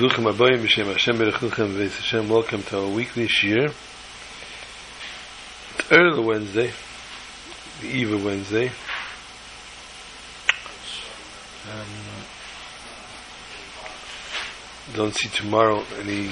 Bruchim 0.00 0.32
Abayim 0.32 0.62
B'Shem 0.64 0.86
Hashem 0.86 1.18
Berechuchem 1.18 1.74
V'Ez 1.74 1.94
Hashem 1.96 2.26
Welcome 2.30 2.62
to 2.62 2.80
our 2.80 2.88
weekly 2.88 3.28
shiur. 3.28 3.74
It's 5.78 5.92
early 5.92 6.24
Wednesday, 6.24 6.72
the 7.82 7.86
eve 7.86 8.10
of 8.10 8.24
Wednesday. 8.24 8.68
Um, 11.70 11.86
don't 14.94 15.14
see 15.14 15.28
tomorrow 15.28 15.84
any 15.98 16.30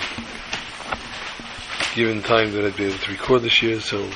given 1.94 2.22
time 2.22 2.52
that 2.52 2.64
I'd 2.64 2.74
be 2.74 2.86
able 2.86 2.96
to 2.96 3.10
record 3.10 3.42
this 3.42 3.62
year, 3.62 3.82
so 3.82 4.08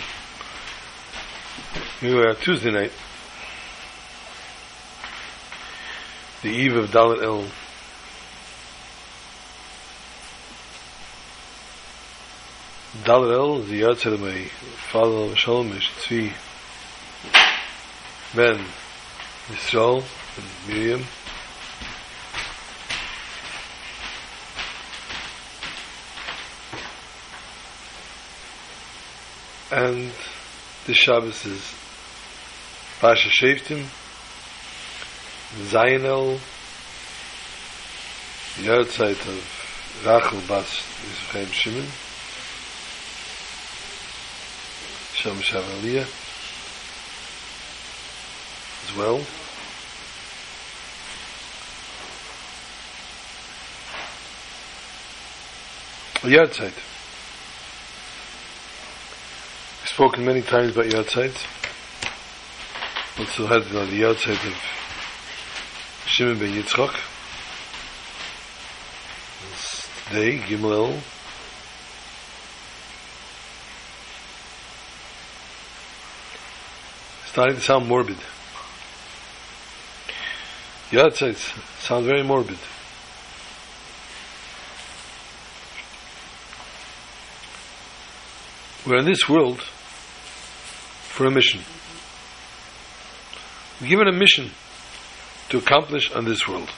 we 2.00 2.14
were 2.14 2.32
Tuesday 2.36 2.70
night, 2.70 2.92
the 6.40 6.48
eve 6.48 6.74
of 6.74 6.88
Dalit 6.90 7.22
El 7.22 7.44
dalwel 13.06 13.62
zi 13.66 13.76
yotzer 13.82 14.14
mei 14.18 14.46
fadl 14.90 15.34
shalmish 15.42 15.90
tzvi 16.02 16.24
ben 18.36 18.58
Yisrael 19.50 20.02
ישראל 20.02 20.02
Miriam. 20.68 21.04
And 29.72 30.12
the 30.86 30.94
Shabbos 30.94 31.44
is 31.46 31.74
Pasha 33.00 33.30
Shaftim 33.30 33.84
Zainel 35.72 36.38
the 38.58 38.80
of 39.32 40.04
Rachel 40.06 40.40
Bas 40.46 40.70
is 41.10 41.18
Chaim 41.30 41.46
Shimon. 41.46 41.86
Shem 45.22 45.36
Shavaliya 45.36 46.02
as 48.82 48.96
well. 48.96 49.18
Yahrzeit. 56.28 56.74
We've 59.78 59.88
spoken 59.88 60.24
many 60.24 60.42
times 60.42 60.72
about 60.72 60.86
Yahrzeit. 60.86 61.36
Also 63.20 63.46
had 63.46 63.62
the 63.66 63.86
Yahrzeit 63.86 64.44
of 64.44 64.56
Shimon 66.08 66.40
ben 66.40 66.52
Yitzchak. 66.52 66.98
It's 69.52 69.88
today, 70.08 70.38
Gimel 70.38 71.00
starting 77.32 77.56
to 77.56 77.62
sound 77.62 77.88
morbid. 77.88 78.18
Yeah, 80.90 81.06
it 81.06 81.16
sounds 81.78 82.04
very 82.04 82.22
morbid. 82.22 82.58
We're 88.86 88.98
in 88.98 89.06
this 89.06 89.26
world 89.30 89.62
for 89.62 91.24
a 91.24 91.30
mission. 91.30 91.62
We're 93.80 93.88
given 93.88 94.08
a 94.08 94.12
mission 94.12 94.50
to 95.48 95.56
accomplish 95.56 96.12
on 96.12 96.26
this 96.26 96.46
world. 96.46 96.68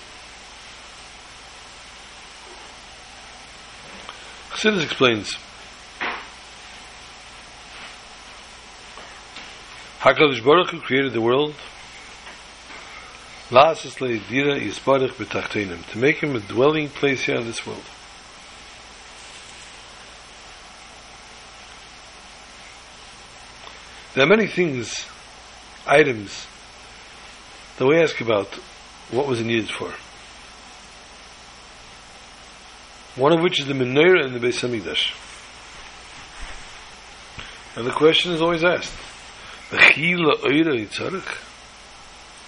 Chassidus 4.50 4.84
explains 4.84 5.36
HaKadosh 10.04 10.44
Baruch 10.44 10.68
Hu 10.68 10.80
created 10.80 11.14
the 11.14 11.22
world 11.22 11.54
to 13.48 13.94
make 15.96 16.18
him 16.18 16.36
a 16.36 16.40
dwelling 16.40 16.90
place 16.90 17.22
here 17.22 17.36
in 17.36 17.46
this 17.46 17.66
world. 17.66 17.82
There 24.12 24.24
are 24.24 24.28
many 24.28 24.46
things, 24.46 25.06
items, 25.86 26.46
that 27.78 27.86
we 27.86 27.98
ask 27.98 28.20
about 28.20 28.48
what 29.10 29.26
was 29.26 29.40
it 29.40 29.46
needed 29.46 29.70
for. 29.70 29.90
One 33.18 33.32
of 33.32 33.40
which 33.40 33.58
is 33.58 33.66
the 33.66 33.72
menorah 33.72 34.26
in 34.26 34.34
the 34.34 34.38
Beis 34.38 34.60
Hamikdash. 34.60 35.14
And 37.78 37.86
the 37.86 37.90
question 37.90 38.32
is 38.32 38.42
always 38.42 38.62
asked, 38.62 38.92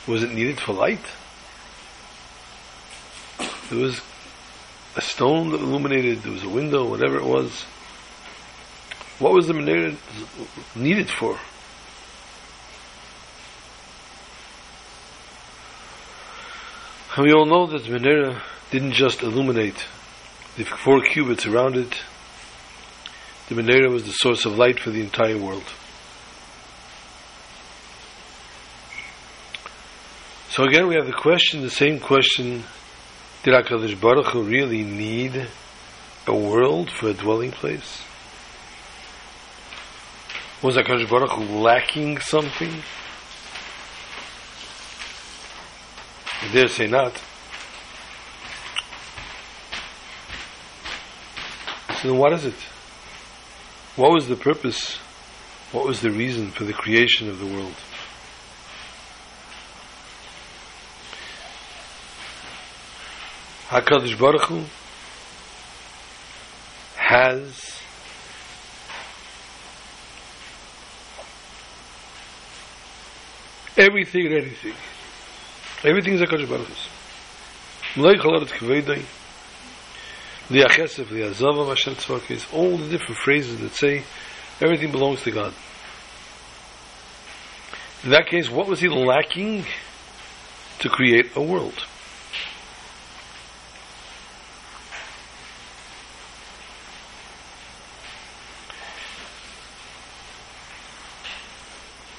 was 0.07 0.23
it 0.23 0.33
needed 0.33 0.61
for 0.61 0.73
light? 0.73 1.05
There 3.69 3.79
was 3.79 4.01
a 4.95 5.01
stone 5.01 5.51
that 5.51 5.61
illuminated, 5.61 6.23
there 6.23 6.33
was 6.33 6.45
a 6.45 6.49
window, 6.49 6.89
whatever 6.89 7.17
it 7.17 7.25
was. 7.25 7.65
What 9.19 9.33
was 9.33 9.47
the 9.47 9.55
menorah 9.55 9.97
needed 10.77 11.11
for? 11.11 11.39
And 17.17 17.25
we 17.25 17.33
all 17.33 17.47
know 17.47 17.67
that 17.67 17.85
the 17.85 17.91
menorah 17.91 18.43
didn't 18.71 18.93
just 18.93 19.23
illuminate 19.23 19.87
the 20.57 20.65
four 20.65 21.01
cubits 21.01 21.47
around 21.47 21.77
it. 21.77 21.95
The 23.49 23.55
menorah 23.55 23.91
was 23.91 24.05
the 24.05 24.13
source 24.13 24.45
of 24.45 24.59
light 24.59 24.79
for 24.79 24.91
the 24.91 25.01
entire 25.01 25.39
world. 25.39 25.65
So 30.57 30.65
again, 30.65 30.89
we 30.89 30.95
have 30.95 31.05
the 31.05 31.13
question, 31.13 31.61
the 31.61 31.69
same 31.69 32.01
question: 32.01 32.65
Did 33.43 33.53
Hakadosh 33.53 34.01
Baruch 34.01 34.29
Hu 34.29 34.43
really 34.43 34.85
need 34.85 35.49
a 36.27 36.35
world 36.35 36.91
for 36.91 37.11
a 37.11 37.13
dwelling 37.13 37.51
place? 37.51 38.03
Was 40.63 40.77
Hakadosh 40.77 41.11
Baruch 41.11 41.33
Hu 41.33 41.43
lacking 41.61 42.21
something? 42.21 42.73
I 46.41 46.53
dare 46.55 46.69
say 46.69 46.87
not. 46.87 47.13
So 52.01 52.09
then, 52.09 52.17
what 52.17 52.33
is 52.33 52.47
it? 52.47 52.59
What 53.97 54.11
was 54.11 54.27
the 54.27 54.37
purpose? 54.37 54.97
What 55.73 55.85
was 55.85 56.01
the 56.01 56.11
reason 56.11 56.51
for 56.51 56.65
the 56.65 56.73
creation 56.73 57.29
of 57.29 57.41
the 57.41 57.47
world? 57.47 57.75
HaKadosh 63.69 64.17
Baruch 64.17 64.43
Hu 64.43 64.63
has 66.97 67.81
everything 73.77 74.27
and 74.27 74.35
anything. 74.37 74.75
Everything 75.83 76.13
is 76.13 76.21
HaKadosh 76.21 76.49
Baruch 76.49 76.69
Hu's. 76.69 76.89
Mlai 77.97 78.15
Chalarat 78.15 78.51
Kveidai 78.51 79.03
Liachesef, 80.49 81.07
Liazava, 81.07 81.67
Mashem 81.67 81.95
Tzvakis, 81.95 82.55
all 82.55 82.77
the 82.77 82.89
different 82.89 83.17
phrases 83.17 83.59
that 83.59 83.73
say 83.73 84.05
everything 84.61 84.93
belongs 84.93 85.23
to 85.25 85.33
God. 85.33 85.53
In 88.05 88.11
that 88.11 88.29
case, 88.29 88.49
what 88.49 88.69
was 88.69 88.79
he 88.79 88.89
lacking 88.89 89.65
to 90.79 90.89
create 90.89 91.35
a 91.35 91.43
world? 91.43 91.85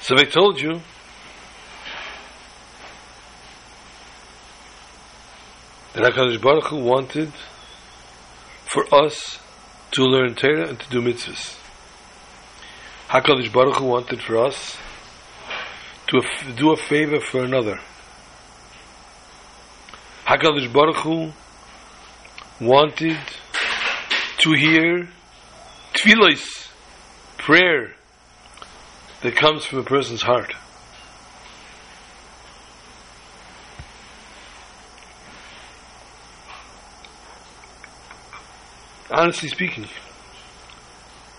So 0.07 0.15
I 0.17 0.23
told 0.23 0.61
you 0.61 0.79
that 5.93 6.13
HaKadosh 6.13 6.41
Baruch 6.41 6.67
Hu 6.67 6.77
wanted 6.77 7.33
for 8.67 8.85
us 8.95 9.37
to 9.91 10.05
learn 10.05 10.33
Torah 10.35 10.69
and 10.69 10.79
to 10.79 10.89
do 10.89 11.01
mitzvahs. 11.01 11.57
HaKadosh 13.09 13.51
Baruch 13.51 13.75
Hu 13.75 13.85
wanted 13.87 14.21
for 14.21 14.37
us 14.45 14.77
to 16.07 16.21
do 16.55 16.71
a 16.71 16.77
favor 16.77 17.19
for 17.19 17.43
another. 17.43 17.77
HaKadosh 20.25 20.71
Baruch 20.71 21.03
Hu 21.03 21.33
wanted 22.61 23.19
to 24.37 24.53
hear 24.53 25.09
tefillos, 25.93 26.69
prayer, 27.37 27.97
that 29.21 29.35
comes 29.35 29.65
from 29.65 29.79
a 29.79 29.83
person's 29.83 30.21
heart. 30.21 30.53
honestly 39.17 39.49
speaking, 39.49 39.87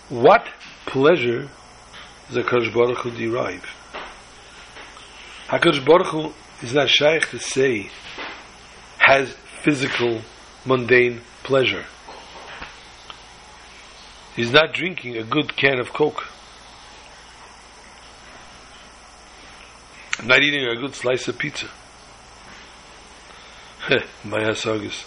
what 0.09 0.45
pleasure 0.85 1.49
does 2.29 2.43
HaKadosh 2.43 2.73
Baruch 2.73 2.97
Hu 2.99 3.11
derive? 3.11 3.63
HaKadosh 5.47 5.85
Baruch 5.85 6.07
Hu 6.07 6.33
is 6.61 6.73
not 6.73 6.89
shaykh 6.89 7.29
to 7.29 7.39
say 7.39 7.89
has 8.97 9.33
physical, 9.63 10.21
mundane 10.65 11.21
pleasure. 11.43 11.85
He's 14.35 14.51
not 14.51 14.73
drinking 14.73 15.17
a 15.17 15.23
good 15.23 15.55
can 15.55 15.79
of 15.79 15.93
Coke. 15.93 16.27
Not 20.23 20.41
eating 20.43 20.65
a 20.65 20.75
good 20.75 20.95
slice 20.95 21.27
of 21.29 21.37
pizza. 21.37 21.67
My 24.25 24.39
hasagas. 24.39 25.05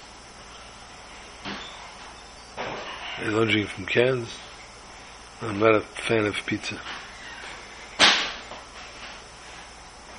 I 3.19 3.25
don't 3.25 3.47
drink 3.49 3.69
from 3.69 3.85
cans. 3.87 4.29
I'm 5.43 5.59
not 5.59 5.75
a 5.75 5.81
fan 5.81 6.25
of 6.25 6.35
pizza. 6.47 6.81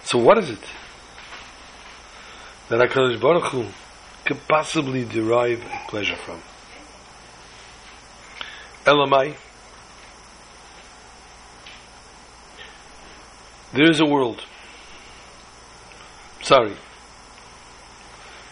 So 0.04 0.20
what 0.20 0.38
is 0.38 0.52
it 0.52 0.64
that 2.70 2.80
HaKadosh 2.88 3.20
Baruch 3.20 3.46
Hu 3.46 3.66
could 4.26 4.48
possibly 4.48 5.06
derive 5.06 5.64
pleasure 5.90 6.16
from? 6.16 6.40
Elamai. 8.86 9.36
There 13.74 13.90
is 13.90 14.00
a 14.00 14.06
world. 14.06 14.46
Sorry. 16.44 16.76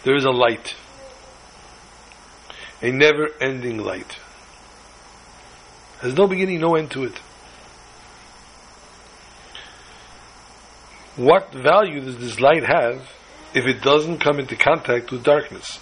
There 0.03 0.15
is 0.15 0.23
a 0.23 0.31
light. 0.31 0.75
A 2.81 2.89
never 2.91 3.27
ending 3.41 3.77
light. 3.77 4.17
There's 6.01 6.15
no 6.15 6.25
beginning, 6.25 6.61
no 6.61 6.75
end 6.75 6.89
to 6.91 7.03
it. 7.03 7.17
What 11.17 11.53
value 11.53 11.99
does 11.99 12.17
this 12.17 12.39
light 12.39 12.63
have 12.63 13.11
if 13.53 13.65
it 13.65 13.81
doesn't 13.81 14.19
come 14.19 14.39
into 14.39 14.55
contact 14.55 15.11
with 15.11 15.23
darkness? 15.23 15.79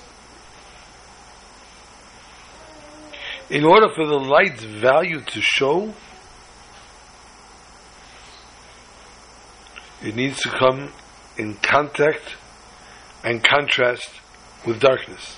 In 3.52 3.64
order 3.64 3.88
for 3.96 4.08
the 4.08 4.20
light's 4.20 4.64
value 4.64 5.22
to 5.22 5.42
show, 5.42 5.94
it 10.02 10.16
needs 10.16 10.40
to 10.42 10.50
come 10.50 10.92
in 11.40 11.56
contact 11.56 12.36
and 13.24 13.42
contrast 13.42 14.12
with 14.68 14.80
darkness. 14.82 15.38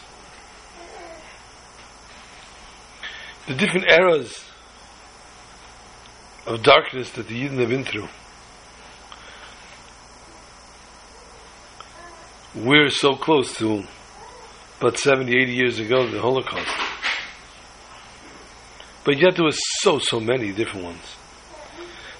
The 3.47 3.53
different 3.53 3.87
eras 3.87 4.43
of 6.47 6.63
darkness 6.63 7.11
that 7.11 7.27
the 7.27 7.39
Yidden 7.39 7.59
have 7.59 7.69
been 7.69 7.83
through. 7.83 8.07
We're 12.55 12.89
so 12.89 13.13
close 13.13 13.55
to 13.57 13.83
but 14.79 14.97
70, 14.97 15.31
80 15.39 15.53
years 15.53 15.79
ago, 15.79 16.09
the 16.09 16.19
Holocaust. 16.19 16.75
But 19.03 19.19
yet 19.19 19.35
there 19.35 19.45
were 19.45 19.51
so, 19.81 19.99
so 19.99 20.19
many 20.19 20.51
different 20.51 20.85
ones. 20.85 21.15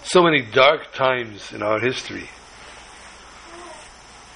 So 0.04 0.22
many 0.22 0.44
dark 0.44 0.94
times 0.94 1.52
in 1.52 1.64
our 1.64 1.80
history 1.80 2.30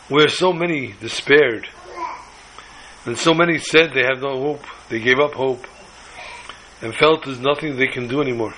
where 0.10 0.30
so 0.30 0.54
many 0.54 0.94
despaired 1.00 1.68
and 3.06 3.18
so 3.18 3.34
many 3.34 3.60
said 3.60 3.92
they 3.94 4.04
have 4.04 4.22
no 4.22 4.40
hope. 4.42 4.66
They 4.90 5.00
gave 5.00 5.20
up 5.20 5.34
hope 5.34 5.66
and 6.82 6.94
felt 6.96 7.26
there's 7.26 7.40
nothing 7.40 7.78
they 7.78 7.88
can 7.88 8.08
do 8.08 8.20
anymore. 8.22 8.54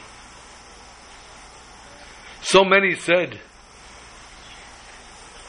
So 2.41 2.63
many 2.63 2.95
said 2.95 3.39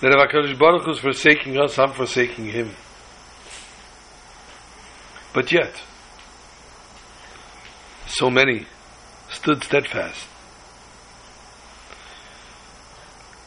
that 0.01 0.11
if 0.13 0.31
HaKadosh 0.31 0.59
Baruch 0.59 0.89
is 0.89 0.99
forsaking 0.99 1.59
us, 1.59 1.79
I'm 1.79 1.93
forsaking 1.93 2.47
him. 2.47 2.71
But 5.33 5.53
yet, 5.53 5.83
so 8.09 8.31
many 8.31 8.67
stood 9.31 9.63
steadfast 9.63 10.27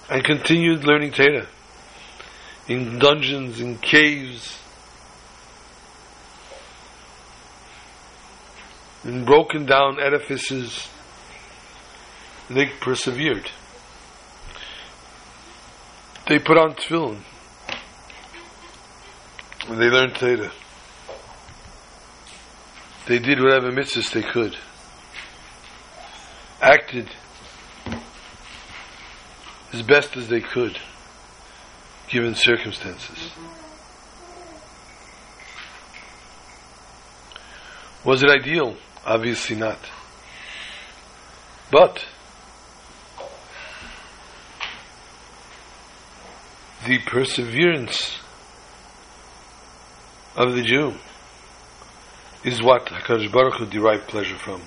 and 0.09 0.23
continued 0.23 0.85
learning 0.85 1.11
Torah 1.11 1.47
in 2.71 2.99
dungeons, 2.99 3.59
in 3.59 3.77
caves, 3.77 4.57
in 9.03 9.25
broken 9.25 9.65
down 9.65 9.99
edifices. 9.99 10.87
They 12.49 12.67
persevered. 12.67 13.49
They 16.27 16.39
put 16.39 16.57
on 16.57 16.75
tefillin. 16.75 17.19
And 19.67 19.81
they 19.81 19.89
learned 19.89 20.15
Torah. 20.15 20.51
They 23.07 23.19
did 23.19 23.41
whatever 23.41 23.71
mitzvahs 23.71 24.11
they 24.11 24.21
could. 24.21 24.57
Acted 26.61 27.09
as 29.73 29.81
best 29.81 30.15
as 30.15 30.27
they 30.27 30.41
could, 30.41 30.79
given 32.11 32.35
circumstances. 32.35 33.31
Was 38.03 38.21
it 38.23 38.29
ideal? 38.29 38.75
Obviously 39.05 39.55
not. 39.55 39.79
But 41.71 42.05
the 46.85 46.99
perseverance 47.05 48.19
of 50.35 50.55
the 50.55 50.63
Jew 50.63 50.93
is 52.43 52.61
what 52.61 52.87
HaKadosh 52.87 53.31
Baruch 53.31 53.55
Hu 53.55 53.65
derived 53.67 54.07
pleasure 54.07 54.37
from. 54.37 54.61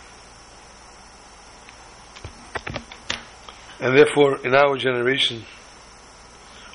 And 3.81 3.99
therefore, 3.99 4.39
in 4.47 4.55
our 4.55 4.79
generation, 4.79 5.45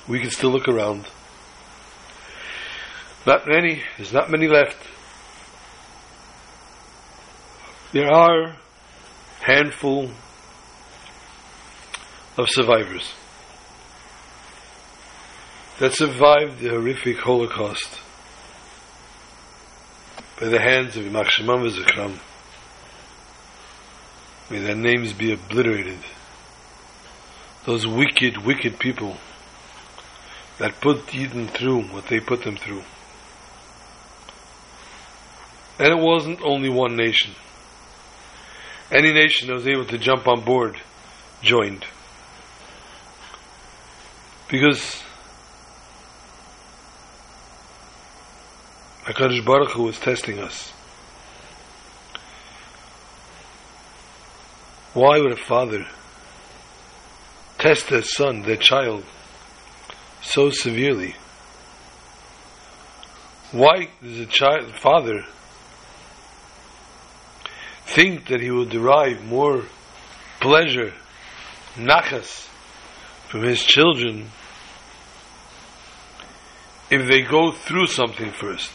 we 0.08 0.20
can 0.20 0.30
still 0.30 0.50
look 0.50 0.68
around. 0.68 1.06
Not 3.26 3.46
many, 3.46 3.82
there's 3.96 4.12
not 4.12 4.30
many 4.30 4.48
left. 4.48 4.78
There 7.92 8.10
are 8.10 8.56
handful 9.40 10.10
of 12.38 12.48
survivors 12.48 13.12
that 15.78 15.94
survived 15.94 16.60
the 16.60 16.68
horrific 16.68 17.18
Holocaust 17.18 18.00
by 20.40 20.48
the 20.48 20.60
hands 20.60 20.96
of 20.96 21.04
Yimach 21.04 21.30
Shemam 21.30 21.68
V'Zichram. 21.68 22.18
May 24.50 24.60
their 24.60 24.74
names 24.74 25.12
be 25.12 25.32
obliterated. 25.32 25.98
Those 27.64 27.86
wicked, 27.86 28.38
wicked 28.44 28.78
people 28.78 29.16
that 30.60 30.78
put 30.82 31.06
Yidden 31.06 31.48
through 31.48 31.84
what 31.84 32.06
they 32.08 32.20
put 32.20 32.44
them 32.44 32.54
through. 32.54 32.82
And 35.78 35.88
it 35.88 35.98
wasn't 35.98 36.42
only 36.42 36.68
one 36.68 36.96
nation. 36.96 37.34
Any 38.92 39.10
nation 39.14 39.48
that 39.48 39.54
was 39.54 39.66
able 39.66 39.86
to 39.86 39.96
jump 39.96 40.28
on 40.28 40.44
board 40.44 40.78
joined. 41.40 41.86
Because 44.50 45.02
HaKadosh 49.04 49.42
Baruch 49.46 49.70
Hu 49.70 49.88
is 49.88 49.98
testing 49.98 50.40
us. 50.40 50.72
Why 54.92 55.20
would 55.20 55.32
a 55.32 55.36
father 55.36 55.86
test 57.56 57.88
their 57.88 58.02
son, 58.02 58.42
their 58.42 58.56
child, 58.56 59.04
so 60.22 60.50
severely? 60.50 61.14
Why 63.52 63.88
does 64.02 64.20
a 64.20 64.26
child, 64.26 64.72
father 64.76 65.24
think 67.86 68.28
that 68.28 68.40
he 68.40 68.50
will 68.50 68.66
derive 68.66 69.24
more 69.24 69.64
pleasure, 70.40 70.92
nachas, 71.74 72.48
from 73.28 73.42
his 73.42 73.64
children 73.64 74.30
if 76.90 77.08
they 77.08 77.22
go 77.22 77.50
through 77.50 77.86
something 77.86 78.30
first? 78.30 78.70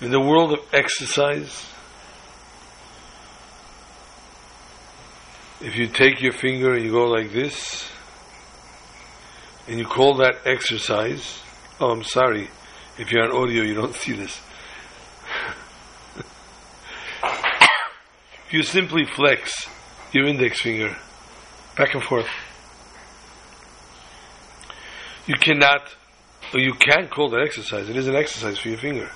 In 0.00 0.10
the 0.10 0.20
world 0.20 0.52
of 0.54 0.60
exercise, 0.72 1.66
if 5.60 5.76
you 5.76 5.86
take 5.88 6.22
your 6.22 6.32
finger 6.32 6.74
and 6.74 6.84
you 6.84 6.90
go 6.90 7.06
like 7.06 7.32
this, 7.32 7.88
and 9.68 9.78
you 9.78 9.84
call 9.84 10.14
that 10.16 10.36
exercise, 10.44 11.38
oh, 11.80 11.90
I'm 11.90 12.04
sorry, 12.04 12.48
if 12.98 13.12
you're 13.12 13.22
on 13.22 13.30
audio, 13.30 13.62
you 13.62 13.74
don't 13.74 13.94
see 14.04 14.12
this. 14.12 14.40
If 18.46 18.52
you 18.52 18.62
simply 18.62 19.04
flex 19.04 19.68
your 20.12 20.26
index 20.26 20.60
finger 20.60 20.96
back 21.76 21.94
and 21.94 22.02
forth. 22.02 22.28
You 25.26 25.34
cannot, 25.34 25.94
or 26.52 26.60
you 26.60 26.74
can 26.74 27.08
call 27.08 27.30
that 27.30 27.40
exercise. 27.40 27.88
It 27.88 27.96
is 27.96 28.08
an 28.08 28.16
exercise 28.16 28.58
for 28.58 28.68
your 28.68 28.78
finger. 28.78 29.10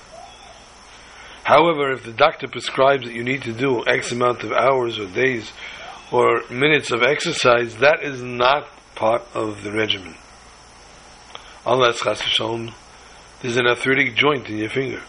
However, 1.43 1.91
if 1.91 2.03
the 2.03 2.13
doctor 2.13 2.47
prescribes 2.47 3.05
that 3.05 3.13
you 3.13 3.23
need 3.23 3.43
to 3.43 3.53
do 3.53 3.83
X 3.85 4.11
amount 4.11 4.43
of 4.43 4.51
hours 4.51 4.97
or 4.97 5.05
days 5.05 5.51
or 6.15 6.43
minutes 6.49 6.91
of 6.91 7.03
exercise, 7.03 7.75
that 7.77 8.01
is 8.01 8.21
not 8.21 8.69
part 8.95 9.21
of 9.33 9.63
the 9.63 9.71
regimen. 9.71 10.15
Unless, 11.65 11.99
chas 12.03 12.21
v'shalom, 12.21 12.73
there's 13.41 13.57
an 13.57 13.67
arthritic 13.67 14.15
joint 14.15 14.49
in 14.49 14.57
your 14.59 14.69
finger. 14.69 15.01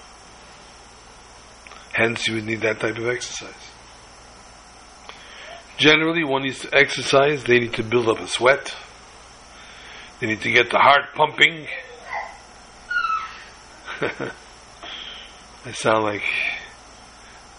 Hence, 1.92 2.26
you 2.26 2.34
would 2.34 2.44
need 2.44 2.62
that 2.62 2.80
type 2.80 2.98
of 2.98 3.06
exercise. 3.06 3.54
Generally, 5.78 6.24
one 6.24 6.42
needs 6.42 6.58
to 6.60 6.74
exercise, 6.74 7.44
they 7.44 7.60
need 7.60 7.74
to 7.74 7.84
build 7.84 8.08
up 8.08 8.18
a 8.18 8.26
sweat, 8.26 8.74
they 10.18 10.26
need 10.26 10.40
to 10.40 10.50
get 10.50 10.70
the 10.70 10.78
heart 10.78 11.14
pumping. 11.14 11.68
I 15.64 15.72
sound 15.72 16.02
like 16.02 16.24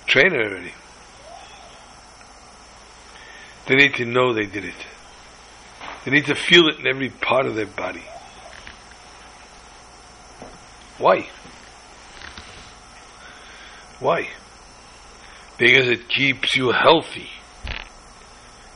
trainer 0.06 0.44
already. 0.44 0.74
They 3.68 3.76
need 3.76 3.96
to 3.96 4.06
know 4.06 4.34
they 4.34 4.46
did 4.46 4.64
it. 4.64 4.88
They 6.06 6.12
need 6.12 6.26
to 6.28 6.36
feel 6.36 6.68
it 6.68 6.80
in 6.80 6.88
every 6.88 7.10
part 7.10 7.46
of 7.46 7.56
their 7.56 7.66
body. 7.66 8.04
Why? 10.98 11.28
Why? 14.00 14.30
Because 15.58 15.88
it 15.90 16.08
keeps 16.08 16.56
you 16.56 16.72
healthy. 16.72 17.30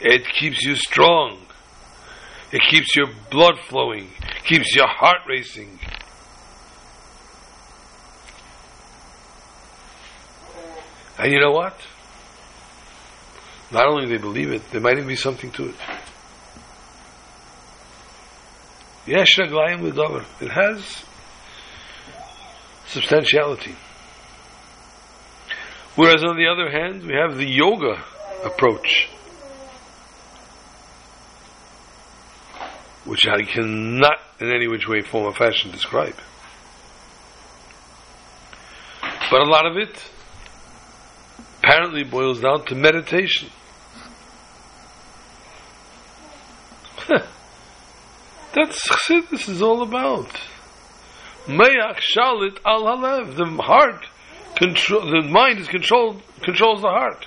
It 0.02 0.26
keeps 0.28 0.62
you 0.64 0.76
strong. 0.76 1.40
It 2.52 2.62
keeps 2.70 2.96
your 2.96 3.08
blood 3.30 3.60
flowing. 3.70 4.10
Keeps 4.44 4.76
your 4.76 4.88
heart 4.88 5.20
racing. 5.28 5.80
And 11.18 11.32
you 11.32 11.40
know 11.40 11.52
what? 11.52 11.80
Not 13.72 13.88
only 13.88 14.06
do 14.06 14.18
they 14.18 14.22
believe 14.22 14.52
it, 14.52 14.70
there 14.72 14.82
might 14.82 14.98
even 14.98 15.08
be 15.08 15.16
something 15.16 15.52
to 15.52 15.70
it. 15.70 15.76
Yesh 19.08 19.38
raglayim 19.38 19.82
l'davar. 19.82 20.26
It 20.42 20.52
has 20.52 21.04
substantiality. 22.86 23.76
Whereas 25.96 26.24
on 26.24 26.36
the 26.38 26.48
other 26.48 26.70
hand, 26.70 27.04
we 27.04 27.14
have 27.16 27.38
the 27.38 27.50
yoga 27.50 28.04
approach, 28.46 29.10
which 33.06 33.26
I 33.28 33.44
cannot 33.44 34.20
in 34.40 34.52
any 34.52 34.68
which 34.68 34.88
way, 34.88 35.02
form, 35.02 35.26
or 35.26 35.34
fashion 35.34 35.72
describe. 35.72 36.16
But 39.02 39.42
a 39.42 39.50
lot 39.50 39.66
of 39.66 39.78
it 39.78 40.10
apparently 41.60 42.04
boils 42.04 42.42
down 42.42 42.66
to 42.66 42.76
meditation. 42.76 43.50
That's 48.54 49.08
this 49.30 49.48
is 49.48 49.62
all 49.62 49.82
about. 49.82 50.30
Mayach 51.46 52.00
shalit 52.16 52.60
al 52.66 52.84
halev. 52.84 53.36
The 53.38 53.46
heart, 53.64 54.06
control, 54.56 55.06
the 55.10 55.22
mind 55.22 55.60
is 55.60 55.68
controlled, 55.68 56.22
controls 56.42 56.82
the 56.82 56.90
heart. 56.90 57.26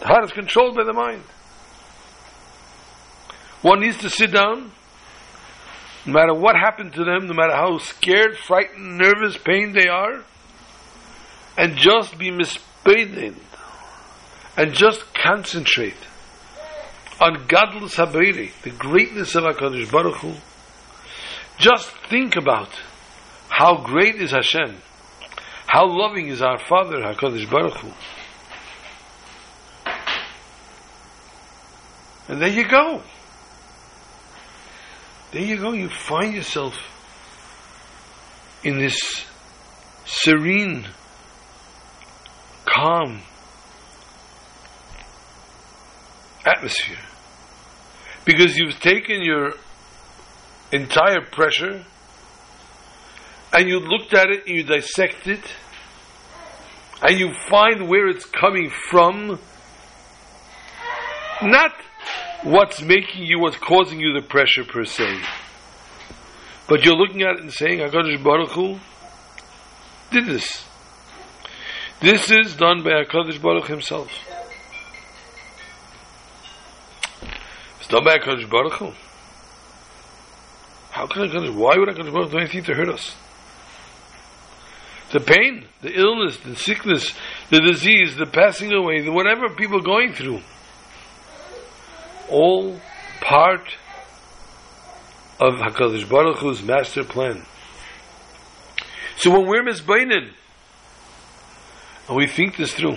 The 0.00 0.06
heart 0.06 0.24
is 0.24 0.32
controlled 0.32 0.76
by 0.76 0.84
the 0.84 0.94
mind. 0.94 1.22
One 3.60 3.80
needs 3.80 3.98
to 3.98 4.10
sit 4.10 4.32
down, 4.32 4.72
no 6.06 6.12
matter 6.12 6.34
what 6.34 6.56
happened 6.56 6.94
to 6.94 7.04
them, 7.04 7.26
no 7.26 7.34
matter 7.34 7.54
how 7.54 7.78
scared, 7.78 8.36
frightened, 8.38 8.98
nervous, 8.98 9.36
pained 9.36 9.74
they 9.74 9.86
are, 9.86 10.24
and 11.56 11.76
just 11.76 12.18
be 12.18 12.30
mispained, 12.30 13.36
and 14.56 14.72
just 14.72 15.14
concentrate 15.14 15.94
on 17.22 17.46
godless 17.46 17.94
Habriri, 17.94 18.50
the 18.62 18.70
greatness 18.70 19.36
of 19.36 19.44
HaKadosh 19.44 19.92
Baruch 19.92 20.16
Hu. 20.16 20.34
Just 21.56 21.88
think 22.08 22.34
about 22.34 22.68
how 23.48 23.76
great 23.76 24.16
is 24.16 24.32
Hashem, 24.32 24.76
how 25.68 25.86
loving 25.86 26.26
is 26.26 26.42
our 26.42 26.58
Father 26.58 26.96
HaKadosh 26.96 27.48
Baruch 27.48 27.76
Hu. 27.76 27.92
And 32.28 32.42
there 32.42 32.48
you 32.48 32.66
go. 32.68 33.02
There 35.30 35.42
you 35.42 35.58
go. 35.58 35.72
You 35.72 35.90
find 35.90 36.34
yourself 36.34 36.74
in 38.64 38.78
this 38.78 39.24
serene, 40.04 40.88
calm 42.64 43.22
atmosphere. 46.44 46.98
Because 48.24 48.56
you've 48.56 48.78
taken 48.80 49.22
your 49.22 49.52
entire 50.70 51.22
pressure 51.30 51.84
and 53.52 53.68
you 53.68 53.80
looked 53.80 54.14
at 54.14 54.30
it 54.30 54.46
and 54.46 54.56
you 54.56 54.62
dissect 54.62 55.26
it 55.26 55.44
and 57.02 57.18
you 57.18 57.32
find 57.50 57.88
where 57.88 58.08
it's 58.08 58.24
coming 58.24 58.70
from, 58.90 59.38
not 61.42 61.72
what's 62.44 62.80
making 62.80 63.24
you, 63.24 63.40
what's 63.40 63.56
causing 63.56 63.98
you 63.98 64.12
the 64.12 64.26
pressure 64.26 64.64
per 64.64 64.84
se. 64.84 65.20
But 66.68 66.84
you're 66.84 66.96
looking 66.96 67.22
at 67.22 67.36
it 67.36 67.40
and 67.40 67.52
saying, 67.52 67.80
HaKadosh 67.80 68.22
Baruch 68.22 68.50
Hu 68.50 68.78
did 70.12 70.26
this. 70.26 70.64
This 72.00 72.30
is 72.30 72.56
done 72.56 72.82
by 72.82 73.04
HaKadosh 73.04 73.42
Baruch 73.42 73.66
himself. 73.66 74.10
Done 77.92 78.04
by 78.04 78.16
HaKadosh 78.16 78.48
Baruch 78.48 78.72
Hu. 78.72 78.90
How 80.90 81.06
can 81.06 81.28
HaKadosh, 81.28 81.54
why 81.54 81.76
would 81.76 81.90
HaKadosh 81.90 82.12
Baruch 82.12 82.30
do 82.30 82.38
anything 82.38 82.64
to 82.64 82.74
hurt 82.74 82.88
us? 82.88 83.14
The 85.12 85.20
pain, 85.20 85.66
the 85.82 85.92
illness, 85.92 86.38
the 86.38 86.56
sickness, 86.56 87.12
the 87.50 87.60
disease, 87.60 88.16
the 88.16 88.24
passing 88.24 88.72
away, 88.72 89.02
the 89.02 89.12
whatever 89.12 89.50
people 89.50 89.78
are 89.78 89.84
going 89.84 90.14
through, 90.14 90.40
all 92.30 92.80
part 93.20 93.76
of 95.38 95.56
Hakadosh 95.56 96.08
Baruch 96.08 96.38
Hu's 96.38 96.62
master 96.62 97.04
plan. 97.04 97.44
So 99.18 99.30
when 99.32 99.46
we're 99.46 99.64
misbainin, 99.64 100.30
and 102.08 102.16
we 102.16 102.26
think 102.26 102.56
this 102.56 102.72
through, 102.72 102.96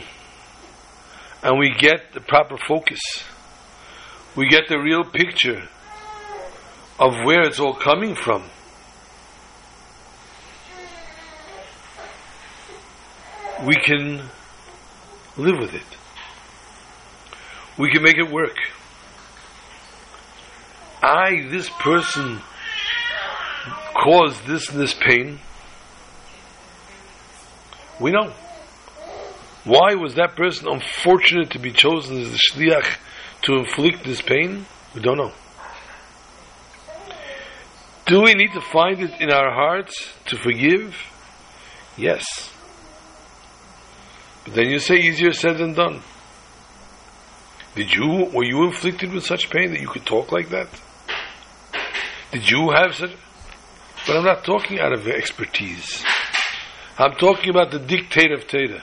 and 1.44 1.60
we 1.60 1.72
get 1.78 2.14
the 2.14 2.22
proper 2.22 2.56
focus, 2.66 3.02
we 4.36 4.50
get 4.50 4.68
the 4.68 4.78
real 4.78 5.04
picture 5.04 5.68
of 7.00 7.14
where 7.24 7.42
it's 7.42 7.60
all 7.60 7.74
coming 7.74 8.16
from. 8.16 8.44
We 13.66 13.76
can 13.76 14.30
live 15.38 15.60
with 15.60 15.74
it. 15.74 15.98
We 17.78 17.92
can 17.92 18.04
make 18.04 18.18
it 18.18 18.30
work. 18.30 18.58
I, 21.02 21.48
this 21.50 21.70
person, 21.70 22.42
caused 23.96 24.46
this 24.46 24.70
and 24.70 24.80
this 24.80 24.94
pain. 24.94 25.40
We 28.00 28.12
know. 28.12 28.34
Why 29.64 29.96
was 29.96 30.16
that 30.16 30.36
person 30.36 30.68
unfortunate 30.68 31.52
to 31.52 31.60
be 31.60 31.72
chosen 31.72 32.20
as 32.22 32.32
the 32.32 32.40
shliach 32.52 32.98
to 33.46 33.56
inflict 33.56 34.04
this 34.04 34.22
pain? 34.22 34.66
We 34.94 35.02
don't 35.02 35.18
know. 35.18 35.32
Do 38.06 38.22
we 38.22 38.34
need 38.34 38.54
to 38.54 38.62
find 38.62 39.02
it 39.02 39.20
in 39.20 39.32
our 39.32 39.52
hearts 39.52 40.14
to 40.28 40.38
forgive? 40.38 40.96
Yes. 41.98 42.24
But 44.44 44.54
then 44.54 44.70
you 44.70 44.80
say 44.80 44.96
easier 44.96 45.32
said 45.32 45.58
than 45.58 45.74
done. 45.74 46.02
Did 47.76 47.92
you, 47.94 48.30
were 48.32 48.46
you 48.46 48.64
inflicted 48.66 49.12
with 49.12 49.26
such 49.26 49.50
pain 49.50 49.72
that 49.72 49.82
you 49.82 49.88
could 49.88 50.06
talk 50.06 50.32
like 50.32 50.50
that? 50.50 50.68
Did 52.32 52.50
you 52.50 52.72
have 52.76 52.96
such? 52.96 53.12
But 54.06 54.18
I'm 54.18 54.24
not 54.24 54.44
talking 54.44 54.80
out 54.80 54.94
of 54.94 55.08
expertise. 55.08 56.04
I'm 56.98 57.16
talking 57.16 57.50
about 57.50 57.72
the 57.72 57.80
dictate 57.80 58.32
of 58.32 58.48
Teda. 58.48 58.82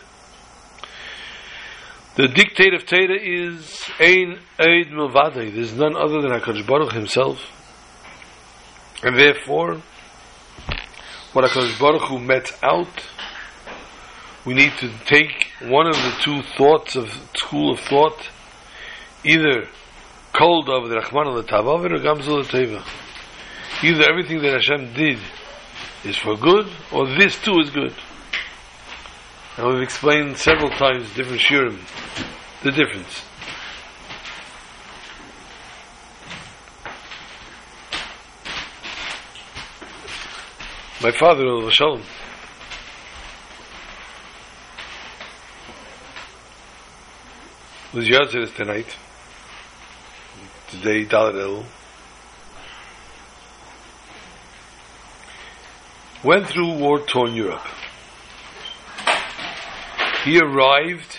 The 2.14 2.28
dictate 2.28 2.74
of 2.74 2.84
Teda 2.84 3.16
is 3.18 3.88
Ein 3.98 4.38
Eid 4.58 4.88
Milvadei. 4.88 5.54
There's 5.54 5.72
none 5.72 5.96
other 5.96 6.20
than 6.20 6.30
HaKadosh 6.30 6.66
Baruch 6.66 6.92
himself. 6.92 7.40
And 9.02 9.16
therefore, 9.16 9.80
what 11.32 11.46
HaKadosh 11.46 11.80
Baruch 11.80 12.02
Hu 12.02 12.18
met 12.18 12.52
out, 12.62 13.08
we 14.44 14.52
need 14.52 14.72
to 14.80 14.90
take 15.06 15.52
one 15.62 15.86
of 15.86 15.96
the 15.96 16.14
two 16.20 16.42
thoughts 16.42 16.96
of 16.96 17.08
school 17.34 17.72
of 17.72 17.80
thought, 17.80 18.28
either 19.24 19.68
cold 20.34 20.68
of 20.68 20.90
the 20.90 20.96
Rahman 20.96 21.28
al 21.28 21.42
Tavav 21.44 21.82
or 21.82 21.98
Gamzul 21.98 22.44
Teva. 22.44 22.84
Either 23.82 24.04
everything 24.10 24.42
that 24.42 24.52
Hashem 24.52 24.92
did 24.92 25.18
is 26.04 26.18
for 26.18 26.36
good, 26.36 26.68
or 26.92 27.06
this 27.16 27.40
too 27.40 27.58
is 27.60 27.70
good. 27.70 27.94
And 29.56 29.66
we've 29.66 29.82
explained 29.82 30.38
several 30.38 30.70
times 30.70 31.14
different 31.14 31.42
shiurim, 31.42 31.78
the 32.62 32.70
difference. 32.70 33.22
My 41.02 41.10
father, 41.10 41.46
Al 41.46 41.68
Shalom, 41.68 42.02
was 47.92 48.08
yahrzeit 48.08 48.54
tonight. 48.54 48.96
Today, 50.70 51.04
Dalit 51.04 51.38
El. 51.38 51.66
Went 56.24 56.46
through 56.46 56.78
war-torn 56.78 57.34
Europe. 57.34 57.66
He 60.24 60.38
arrived 60.38 61.18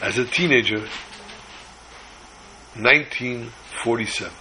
as 0.00 0.18
a 0.18 0.24
teenager, 0.24 0.78
1947. 2.76 4.32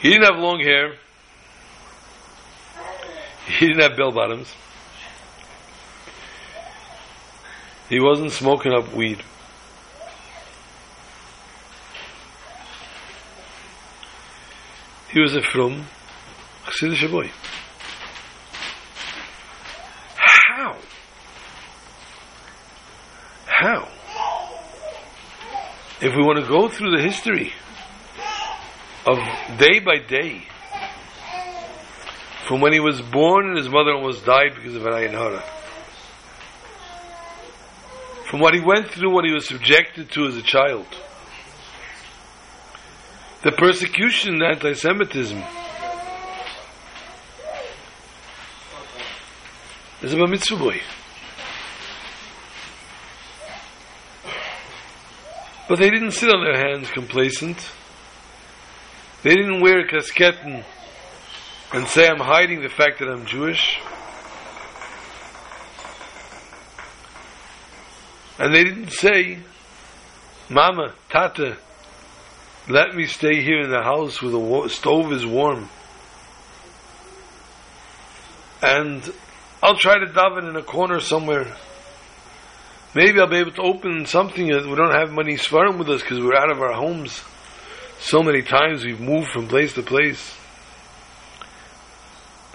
He 0.00 0.10
didn't 0.10 0.24
have 0.24 0.38
long 0.38 0.60
hair. 0.60 0.94
He 3.46 3.66
didn't 3.66 3.82
have 3.82 3.96
bell 3.96 4.12
bottoms. 4.12 4.52
He 7.88 8.00
wasn't 8.00 8.32
smoking 8.32 8.72
up 8.72 8.92
weed. 8.92 9.22
He 15.10 15.20
was 15.20 15.34
a 15.34 15.40
from 15.40 15.86
Chassidish 16.66 17.10
boy. 17.10 17.30
How? 20.16 20.76
How? 23.46 23.88
If 25.98 26.14
we 26.14 26.22
want 26.22 26.38
to 26.38 26.46
go 26.46 26.68
through 26.68 26.94
the 26.94 27.02
history 27.02 27.52
of 29.06 29.16
day 29.58 29.78
by 29.80 29.96
day, 30.06 30.42
from 32.46 32.60
when 32.60 32.74
he 32.74 32.80
was 32.80 33.00
born 33.00 33.48
and 33.48 33.56
his 33.56 33.68
mother 33.70 33.92
almost 33.92 34.26
died 34.26 34.54
because 34.54 34.76
of 34.76 34.84
an 34.84 34.92
ayin 34.92 35.12
hara, 35.12 35.42
from 38.26 38.40
what 38.40 38.52
he 38.52 38.60
went 38.60 38.90
through, 38.90 39.10
what 39.10 39.24
he 39.24 39.32
was 39.32 39.48
subjected 39.48 40.10
to 40.10 40.26
as 40.26 40.36
a 40.36 40.42
child, 40.42 40.86
the 43.42 43.52
persecution 43.52 44.34
and 44.34 44.42
anti-Semitism 44.42 45.42
is 50.02 50.12
a 50.12 50.26
mitzvah 50.26 50.56
boy. 50.56 50.80
But 55.68 55.78
they 55.78 55.90
didn't 55.90 56.12
sit 56.12 56.32
on 56.32 56.44
their 56.44 56.56
hands 56.56 56.90
complacent. 56.90 57.58
They 59.22 59.34
didn't 59.34 59.60
wear 59.60 59.80
a 59.80 59.88
kasketten 59.88 60.64
and 61.72 61.88
say, 61.88 62.06
I'm 62.06 62.20
hiding 62.20 62.62
the 62.62 62.68
fact 62.68 63.00
that 63.00 63.08
I'm 63.08 63.26
Jewish. 63.26 63.80
And 68.38 68.54
they 68.54 68.62
didn't 68.62 68.90
say, 68.90 69.38
Mama, 70.48 70.94
Tata, 71.08 71.56
let 72.68 72.94
me 72.94 73.06
stay 73.06 73.42
here 73.42 73.60
in 73.60 73.70
the 73.70 73.82
house 73.82 74.22
where 74.22 74.30
the 74.30 74.68
stove 74.68 75.12
is 75.12 75.26
warm. 75.26 75.68
And 78.62 79.12
I'll 79.62 79.78
try 79.78 79.98
to 79.98 80.06
daven 80.06 80.48
in 80.48 80.56
a 80.56 80.62
corner 80.62 81.00
somewhere. 81.00 81.56
Maybe 82.96 83.20
I'll 83.20 83.28
be 83.28 83.36
able 83.36 83.52
to 83.52 83.60
open 83.60 84.06
something. 84.06 84.46
that 84.46 84.66
We 84.66 84.74
don't 84.74 84.98
have 84.98 85.12
money 85.12 85.34
svarim 85.34 85.78
with 85.78 85.90
us 85.90 86.00
because 86.00 86.18
we're 86.18 86.34
out 86.34 86.50
of 86.50 86.62
our 86.62 86.72
homes. 86.72 87.22
So 88.00 88.22
many 88.22 88.40
times 88.40 88.86
we've 88.86 88.98
moved 88.98 89.28
from 89.28 89.48
place 89.48 89.74
to 89.74 89.82
place. 89.82 90.34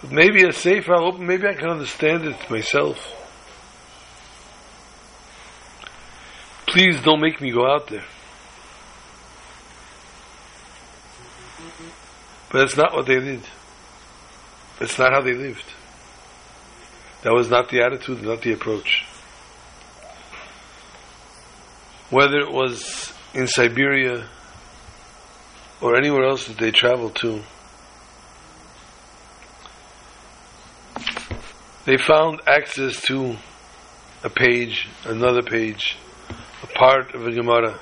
But 0.02 0.12
maybe 0.12 0.44
a 0.44 0.52
safe 0.52 0.90
I'll 0.90 1.06
open, 1.06 1.28
maybe 1.28 1.46
I 1.48 1.54
can 1.54 1.70
understand 1.70 2.26
it 2.26 2.50
myself. 2.50 2.98
Please 6.66 7.00
don't 7.04 7.22
make 7.22 7.40
me 7.40 7.52
go 7.52 7.72
out 7.72 7.86
there. 7.90 8.06
But 12.52 12.62
that's 12.62 12.78
not 12.78 12.96
what 12.96 13.06
they 13.06 13.20
did. 13.20 13.44
That's 14.80 14.98
not 14.98 15.14
how 15.14 15.22
they 15.22 15.34
lived. 15.34 15.72
That 17.22 17.34
was 17.34 17.48
not 17.48 17.70
the 17.70 17.84
attitude, 17.84 18.24
not 18.24 18.42
the 18.42 18.54
approach. 18.54 19.06
Whether 22.12 22.38
it 22.38 22.52
was 22.52 23.12
in 23.34 23.48
Siberia, 23.48 24.28
or 25.82 25.98
anywhere 25.98 26.26
else 26.26 26.46
that 26.46 26.58
they 26.58 26.72
traveled 26.72 27.16
to. 27.16 27.42
They 31.86 31.98
found 31.98 32.42
access 32.46 33.02
to 33.08 33.36
a 34.24 34.30
page, 34.30 34.88
another 35.04 35.42
page, 35.42 35.98
a 36.62 36.68
part 36.68 37.16
of 37.16 37.26
a 37.26 37.32
Gemara. 37.32 37.80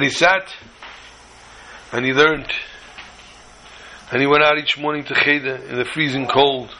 And 0.00 0.08
he 0.08 0.14
sat 0.16 0.54
and 1.92 2.06
he 2.06 2.14
learned. 2.14 2.50
And 4.10 4.22
he 4.22 4.26
went 4.26 4.42
out 4.42 4.56
each 4.56 4.78
morning 4.78 5.04
to 5.04 5.14
Cheder 5.14 5.56
in 5.56 5.76
the 5.76 5.84
freezing 5.84 6.26
cold. 6.26 6.70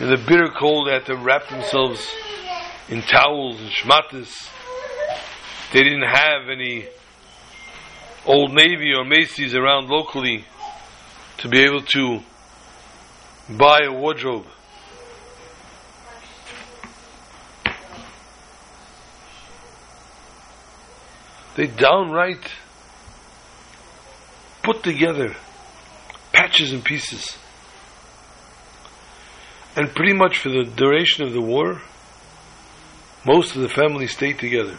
In 0.00 0.10
the 0.10 0.18
bitter 0.18 0.48
cold, 0.48 0.86
they 0.86 0.92
had 0.92 1.06
to 1.06 1.16
wrap 1.16 1.48
themselves 1.48 2.06
in 2.90 3.00
towels 3.00 3.58
and 3.58 3.70
shmatas. 3.70 4.50
They 5.72 5.82
didn't 5.82 6.06
have 6.06 6.50
any 6.52 6.88
Old 8.26 8.52
Navy 8.52 8.92
or 8.94 9.06
Macy's 9.06 9.54
around 9.54 9.88
locally 9.88 10.44
to 11.38 11.48
be 11.48 11.60
able 11.60 11.80
to 11.80 12.20
buy 13.48 13.78
a 13.86 13.92
wardrobe. 13.94 14.44
They 21.58 21.66
downright 21.66 22.52
put 24.62 24.84
together 24.84 25.34
patches 26.32 26.70
and 26.70 26.84
pieces. 26.84 27.36
And 29.74 29.92
pretty 29.92 30.12
much 30.12 30.38
for 30.38 30.50
the 30.50 30.62
duration 30.62 31.24
of 31.24 31.32
the 31.32 31.40
war, 31.40 31.82
most 33.26 33.56
of 33.56 33.62
the 33.62 33.68
family 33.68 34.06
stayed 34.06 34.38
together. 34.38 34.78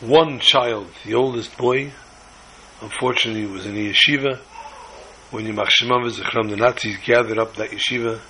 One 0.00 0.38
child, 0.38 0.88
the 1.04 1.16
oldest 1.16 1.54
boy, 1.58 1.92
unfortunately 2.80 3.44
was 3.44 3.66
in 3.66 3.74
the 3.74 3.92
yeshiva. 3.92 4.38
When 5.30 5.44
Yimach 5.44 5.68
Zechram, 5.82 6.48
the 6.48 6.56
Nazis 6.56 6.96
gathered 7.04 7.38
up 7.38 7.56
that 7.56 7.72
yeshiva 7.72 8.20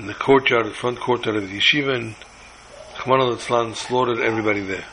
in 0.00 0.06
the 0.08 0.14
courtyard, 0.14 0.66
the 0.66 0.74
front 0.74 0.98
courtyard 0.98 1.36
of 1.36 1.48
the 1.48 1.56
yeshiva, 1.56 1.94
and 1.94 2.16
Chman 3.04 3.20
al 3.20 3.74
slaughtered 3.76 4.18
everybody 4.18 4.62
there. 4.62 4.86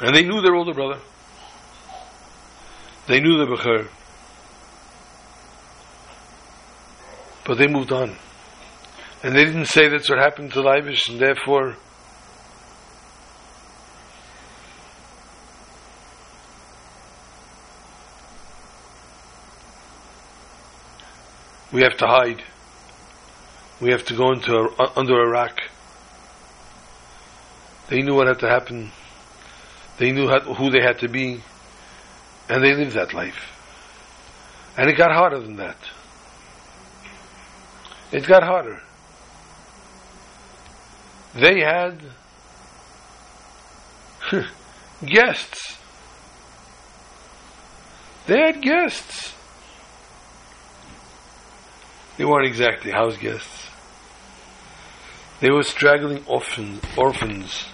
And 0.00 0.14
they 0.14 0.22
knew 0.22 0.40
their 0.40 0.54
older 0.54 0.72
brother. 0.72 1.00
They 3.06 3.20
knew 3.20 3.38
the 3.38 3.46
Bechir. 3.46 3.88
But 7.44 7.58
they 7.58 7.66
moved 7.66 7.92
on. 7.92 8.16
And 9.22 9.34
they 9.34 9.44
didn't 9.44 9.66
say 9.66 9.88
that's 9.88 10.08
what 10.08 10.18
happened 10.18 10.52
to 10.52 10.60
Leibish, 10.60 11.10
and 11.10 11.18
therefore 11.20 11.76
we 21.72 21.82
have 21.82 21.96
to 21.98 22.06
hide. 22.06 22.42
we 23.80 23.90
have 23.90 24.04
to 24.04 24.14
go 24.14 24.32
into 24.32 24.54
a, 24.54 24.92
under 24.96 25.22
Iraq. 25.22 25.58
They 27.88 28.02
knew 28.02 28.14
what 28.14 28.28
had 28.28 28.38
to 28.40 28.48
happen. 28.48 28.92
They 30.00 30.12
knew 30.12 30.28
who 30.28 30.70
they 30.70 30.80
had 30.80 31.00
to 31.00 31.08
be, 31.08 31.42
and 32.48 32.64
they 32.64 32.74
lived 32.74 32.92
that 32.92 33.12
life. 33.12 33.52
And 34.78 34.88
it 34.88 34.96
got 34.96 35.12
harder 35.12 35.38
than 35.38 35.56
that. 35.56 35.76
It 38.10 38.26
got 38.26 38.42
harder. 38.42 38.80
They 41.34 41.60
had 41.60 42.00
guests. 45.04 45.76
They 48.26 48.40
had 48.40 48.62
guests. 48.62 49.34
They 52.16 52.24
weren't 52.24 52.46
exactly 52.46 52.90
house 52.90 53.18
guests. 53.18 53.66
They 55.40 55.50
were 55.50 55.62
straggling 55.62 56.24
orphans, 56.26 56.82
orphans 56.96 57.66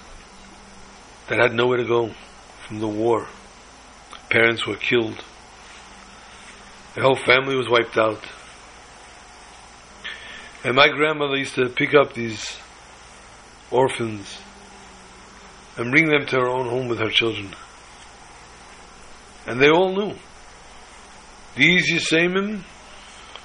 that 1.29 1.39
had 1.41 1.55
nowhere 1.55 1.79
to 1.79 1.85
go 1.85 2.11
from 2.67 2.81
the 2.81 2.89
war. 2.89 3.27
Parents 4.31 4.67
were 4.67 4.77
killed. 4.77 5.23
The 6.95 7.03
whole 7.03 7.17
family 7.17 7.57
was 7.57 7.69
wiped 7.69 7.99
out. 7.99 8.23
And 10.65 10.75
my 10.75 10.89
grandmother 10.89 11.37
used 11.37 11.55
to 11.57 11.69
pick 11.69 11.95
up 11.95 12.15
these 12.15 12.59
orphans 13.71 14.39
and 15.77 15.91
bring 15.91 16.09
them 16.09 16.27
to 16.27 16.37
her 16.37 16.49
own 16.49 16.69
home 16.69 16.89
with 16.89 16.99
her 16.99 17.11
children. 17.11 17.55
And 19.47 19.61
they 19.61 19.69
all 19.69 19.95
knew. 19.95 20.15
These 21.57 21.93
Yisaimim, 21.93 22.63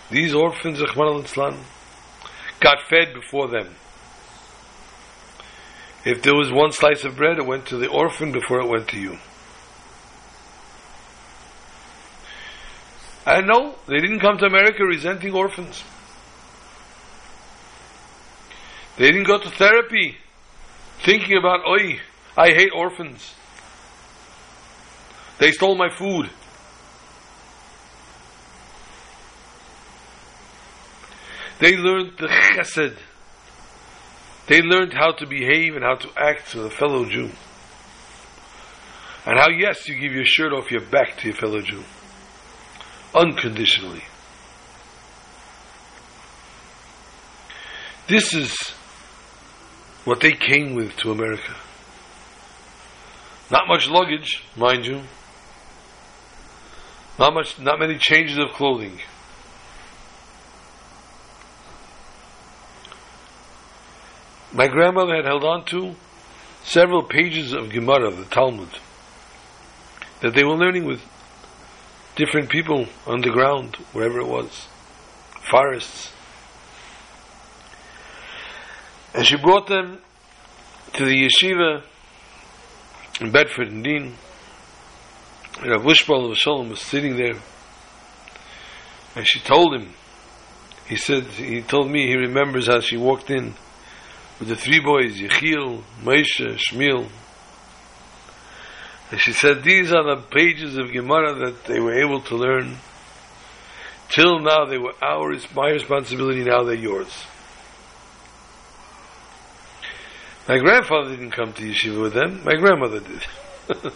these 0.10 0.34
orphans, 0.34 0.82
got 2.60 2.78
fed 2.90 3.14
before 3.14 3.50
them. 3.50 3.76
If 6.04 6.24
there 6.24 6.36
was 6.36 6.52
one 6.52 6.72
slice 6.72 7.04
of 7.04 7.16
bread, 7.16 7.38
it 7.38 7.46
went 7.46 7.68
to 7.68 7.78
the 7.78 7.88
orphan 7.88 8.32
before 8.32 8.60
it 8.60 8.68
went 8.68 8.88
to 8.90 9.00
you. 9.00 9.18
And 13.26 13.48
no, 13.48 13.76
they 13.88 14.00
didn't 14.00 14.20
come 14.20 14.38
to 14.40 14.46
America 14.46 14.84
resenting 14.84 15.34
orphans. 15.34 15.84
They 18.98 19.12
didn't 19.12 19.28
go 19.28 19.38
to 19.38 19.50
therapy 19.50 20.18
thinking 21.04 21.38
about, 21.38 21.66
oi, 21.68 22.00
I 22.36 22.50
hate 22.50 22.72
orphans. 22.74 23.34
They 25.38 25.52
stole 25.52 25.76
my 25.76 25.90
food. 25.90 26.30
They 31.60 31.78
learned 31.78 32.14
the 32.18 32.28
chesed. 32.28 32.98
They 34.52 34.62
learned 34.62 34.92
how 34.94 35.14
to 35.14 35.26
behave 35.26 35.78
and 35.78 35.84
how 35.86 35.96
to 35.96 36.10
act 36.18 36.54
with 36.54 36.66
a 36.66 36.70
fellow 36.70 37.06
Jew. 37.06 37.30
And 39.26 39.40
how, 39.40 39.50
yes, 39.50 39.88
you 39.88 39.98
give 39.98 40.12
your 40.12 40.26
shirt 40.26 40.52
off 40.52 40.70
your 40.70 40.82
back 40.82 41.16
to 41.20 41.28
your 41.28 41.38
fellow 41.38 41.62
Jew. 41.62 41.82
Unconditionally. 43.16 44.04
This 48.10 48.34
is 48.34 48.54
what 50.04 50.20
they 50.20 50.34
came 50.34 50.76
with 50.76 50.98
to 50.98 51.12
America. 51.12 51.56
Not 53.50 53.70
much 53.70 53.88
luggage, 53.88 54.44
mind 54.58 54.86
you. 54.86 55.04
Not 57.18 57.34
much, 57.34 57.58
not 57.58 57.80
many 57.80 57.98
changes 57.98 58.38
of 58.38 58.50
clothing. 58.50 59.00
My 64.54 64.68
grandmother 64.68 65.16
had 65.16 65.26
held 65.26 65.46
on 65.46 65.66
to 65.68 65.96
several 66.64 67.04
pages 67.04 67.54
of 67.54 67.70
Gemara, 67.70 68.12
the 68.12 68.26
Talmud, 68.26 68.70
that 70.22 70.34
they 70.34 70.44
were 70.44 70.56
learning 70.56 70.86
with 70.86 71.02
different 72.18 72.50
people 72.50 72.88
underground, 73.08 73.78
wherever 73.94 74.20
it 74.20 74.28
was, 74.28 74.68
forests. 75.50 76.12
And 79.14 79.26
she 79.26 79.38
brought 79.38 79.68
them 79.68 80.00
to 80.94 81.06
the 81.06 81.28
yeshiva 81.28 81.84
in 83.22 83.32
Bedford 83.32 83.70
and 83.70 83.84
Dean. 83.84 84.16
Rav 85.66 85.84
Wishbal 85.84 86.30
of 86.30 86.38
Shalom 86.38 86.70
was 86.70 86.82
sitting 86.82 87.16
there, 87.16 87.40
and 89.16 89.26
she 89.26 89.40
told 89.40 89.76
him. 89.76 89.94
He 90.88 90.98
said 90.98 91.24
he 91.24 91.62
told 91.62 91.90
me 91.90 92.08
he 92.08 92.16
remembers 92.16 92.68
how 92.68 92.82
she 92.82 92.98
walked 92.98 93.30
in 93.30 93.54
with 94.42 94.50
the 94.50 94.56
three 94.56 94.80
boys, 94.80 95.20
Yechiel, 95.20 95.84
Moshe, 96.02 96.58
Shmuel. 96.58 97.08
And 99.12 99.22
she 99.22 99.34
said 99.34 99.62
these 99.62 99.94
are 99.94 100.04
the 100.04 100.24
pages 100.32 100.80
of 100.80 100.92
Gemara 100.92 101.36
that 101.46 101.66
they 101.66 101.80
were 101.80 101.94
able 101.94 102.22
to 102.22 102.36
learn. 102.36 102.78
Till 104.10 104.40
now 104.40 104.66
they 104.66 104.80
were 104.80 104.96
ours, 105.00 105.46
my 105.56 105.70
responsibility, 105.70 106.44
now 106.44 106.64
they're 106.64 106.74
yours. 106.74 107.24
My 110.48 110.58
grandfather 110.58 111.12
didn't 111.12 111.32
come 111.32 111.54
to 111.54 111.62
yeshiva 111.62 112.02
with 112.02 112.14
them. 112.14 112.44
My 112.44 112.56
grandmother 112.56 113.00
did. 113.00 113.28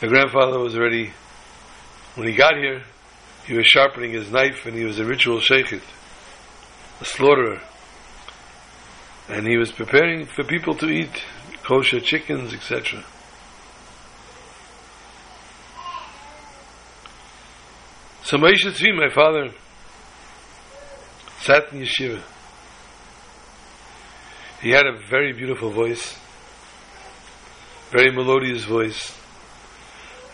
My 0.00 0.08
grandfather 0.08 0.58
was 0.58 0.74
already, 0.74 1.12
when 2.16 2.26
he 2.26 2.34
got 2.34 2.56
here, 2.56 2.82
he 3.46 3.54
was 3.54 3.66
sharpening 3.66 4.12
his 4.12 4.30
knife 4.32 4.64
and 4.64 4.74
he 4.74 4.84
was 4.84 4.98
a 4.98 5.04
ritual 5.04 5.38
sheikhit, 5.38 5.82
a 7.00 7.04
slaughterer. 7.04 7.60
And 9.32 9.46
he 9.46 9.56
was 9.56 9.72
preparing 9.72 10.26
for 10.26 10.44
people 10.44 10.74
to 10.74 10.86
eat 10.90 11.24
kosher 11.62 12.00
chickens, 12.00 12.52
etc. 12.52 13.02
So 18.24 18.36
Moshe 18.36 18.66
Tzvi, 18.66 18.94
my 18.94 19.08
father, 19.08 19.54
sat 21.40 21.72
in 21.72 21.80
yeshiva. 21.80 22.20
He 24.60 24.68
had 24.68 24.86
a 24.86 24.98
very 25.08 25.32
beautiful 25.32 25.70
voice, 25.70 26.14
very 27.90 28.12
melodious 28.12 28.64
voice. 28.64 29.18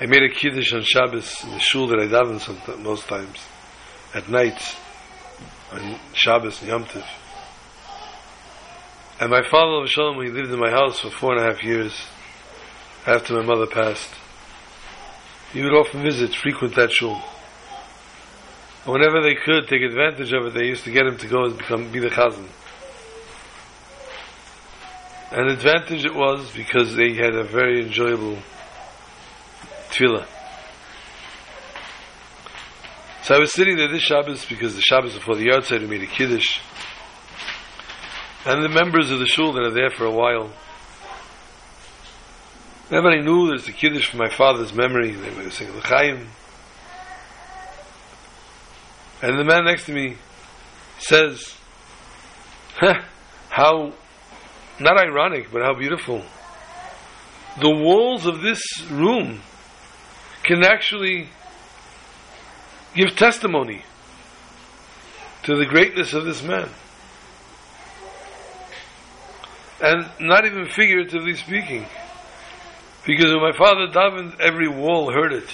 I 0.00 0.06
made 0.06 0.24
a 0.24 0.28
kiddush 0.28 0.72
on 0.72 0.82
Shabbos 0.82 1.44
in 1.44 1.50
the 1.50 1.60
shul 1.60 1.86
that 1.86 2.00
I 2.00 2.08
daven 2.08 2.82
most 2.82 3.06
times, 3.06 3.38
at 4.12 4.28
night, 4.28 4.60
on 5.70 6.00
Shabbos 6.14 6.60
and 6.62 6.68
Yom 6.68 6.84
Tov. 6.84 7.06
And 9.20 9.30
my 9.30 9.42
father, 9.50 9.84
Shalom, 9.88 10.22
he 10.22 10.30
lived 10.30 10.52
in 10.52 10.60
my 10.60 10.70
house 10.70 11.00
for 11.00 11.10
four 11.10 11.36
and 11.36 11.44
a 11.44 11.52
half 11.52 11.64
years 11.64 11.92
after 13.04 13.34
my 13.34 13.42
mother 13.42 13.66
passed. 13.66 14.10
He 15.52 15.60
would 15.60 15.72
often 15.72 16.02
visit, 16.02 16.36
frequent 16.36 16.76
that 16.76 16.92
shul. 16.92 17.20
And 18.84 18.92
whenever 18.92 19.20
they 19.20 19.34
could 19.34 19.66
take 19.66 19.82
advantage 19.82 20.32
of 20.32 20.46
it, 20.46 20.54
they 20.54 20.66
used 20.66 20.84
to 20.84 20.92
get 20.92 21.04
him 21.04 21.16
to 21.16 21.26
go 21.26 21.46
and 21.46 21.58
become 21.58 21.90
be 21.90 21.98
the 21.98 22.10
chazan. 22.10 22.46
An 25.32 25.48
advantage 25.48 26.04
it 26.04 26.14
was 26.14 26.52
because 26.54 26.94
they 26.94 27.14
had 27.14 27.34
a 27.34 27.42
very 27.42 27.82
enjoyable 27.82 28.38
tefillah. 29.90 30.26
So 33.24 33.34
I 33.34 33.38
was 33.40 33.52
sitting 33.52 33.76
there 33.76 33.88
this 33.88 34.02
Shabbos 34.02 34.44
because 34.44 34.76
the 34.76 34.80
Shabbos 34.80 35.14
before 35.14 35.34
the 35.34 35.48
yahrzeit 35.48 35.80
we 35.80 35.86
made 35.88 36.02
a 36.02 36.06
kiddush. 36.06 36.60
And 38.48 38.64
the 38.64 38.70
members 38.70 39.10
of 39.10 39.18
the 39.18 39.26
shul 39.26 39.52
that 39.52 39.62
are 39.62 39.70
there 39.70 39.90
for 39.90 40.06
a 40.06 40.10
while. 40.10 40.50
Everybody 42.86 43.20
knew 43.20 43.48
there's 43.48 43.68
a 43.68 43.72
kiddush 43.72 44.10
for 44.10 44.16
my 44.16 44.30
father's 44.30 44.72
memory. 44.72 45.10
They 45.10 45.28
were 45.28 45.50
saying 45.50 45.76
l'chaim. 45.76 46.28
And 49.20 49.38
the 49.38 49.44
man 49.44 49.66
next 49.66 49.84
to 49.84 49.92
me 49.92 50.16
says, 50.98 51.56
how 53.50 53.92
not 54.80 54.96
ironic, 54.96 55.52
but 55.52 55.60
how 55.60 55.74
beautiful. 55.74 56.22
The 57.60 57.68
walls 57.68 58.24
of 58.24 58.40
this 58.40 58.62
room 58.90 59.42
can 60.42 60.64
actually 60.64 61.28
give 62.94 63.14
testimony 63.14 63.82
to 65.42 65.54
the 65.54 65.66
greatness 65.66 66.14
of 66.14 66.24
this 66.24 66.42
man. 66.42 66.70
And 69.80 70.08
not 70.20 70.44
even 70.44 70.68
figuratively 70.68 71.36
speaking. 71.36 71.86
Because 73.06 73.32
when 73.32 73.42
my 73.42 73.56
father 73.56 73.86
davened, 73.86 74.40
every 74.40 74.68
wall 74.68 75.12
heard 75.12 75.32
it. 75.32 75.48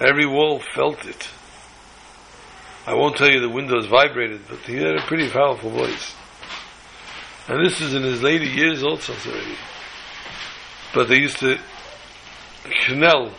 Every 0.00 0.26
wall 0.26 0.60
felt 0.74 1.06
it. 1.06 1.28
I 2.86 2.94
won't 2.94 3.16
tell 3.16 3.30
you 3.30 3.40
the 3.40 3.48
windows 3.48 3.86
vibrated, 3.86 4.42
but 4.48 4.58
he 4.58 4.76
had 4.76 4.96
a 4.96 5.02
pretty 5.06 5.30
powerful 5.30 5.70
voice. 5.70 6.14
And 7.48 7.64
this 7.64 7.80
is 7.80 7.94
in 7.94 8.02
his 8.02 8.22
later 8.22 8.44
years 8.44 8.82
also 8.82 9.14
already. 9.14 9.56
But 10.92 11.08
they 11.08 11.16
used 11.18 11.38
to 11.38 11.58
kneel, 12.90 13.32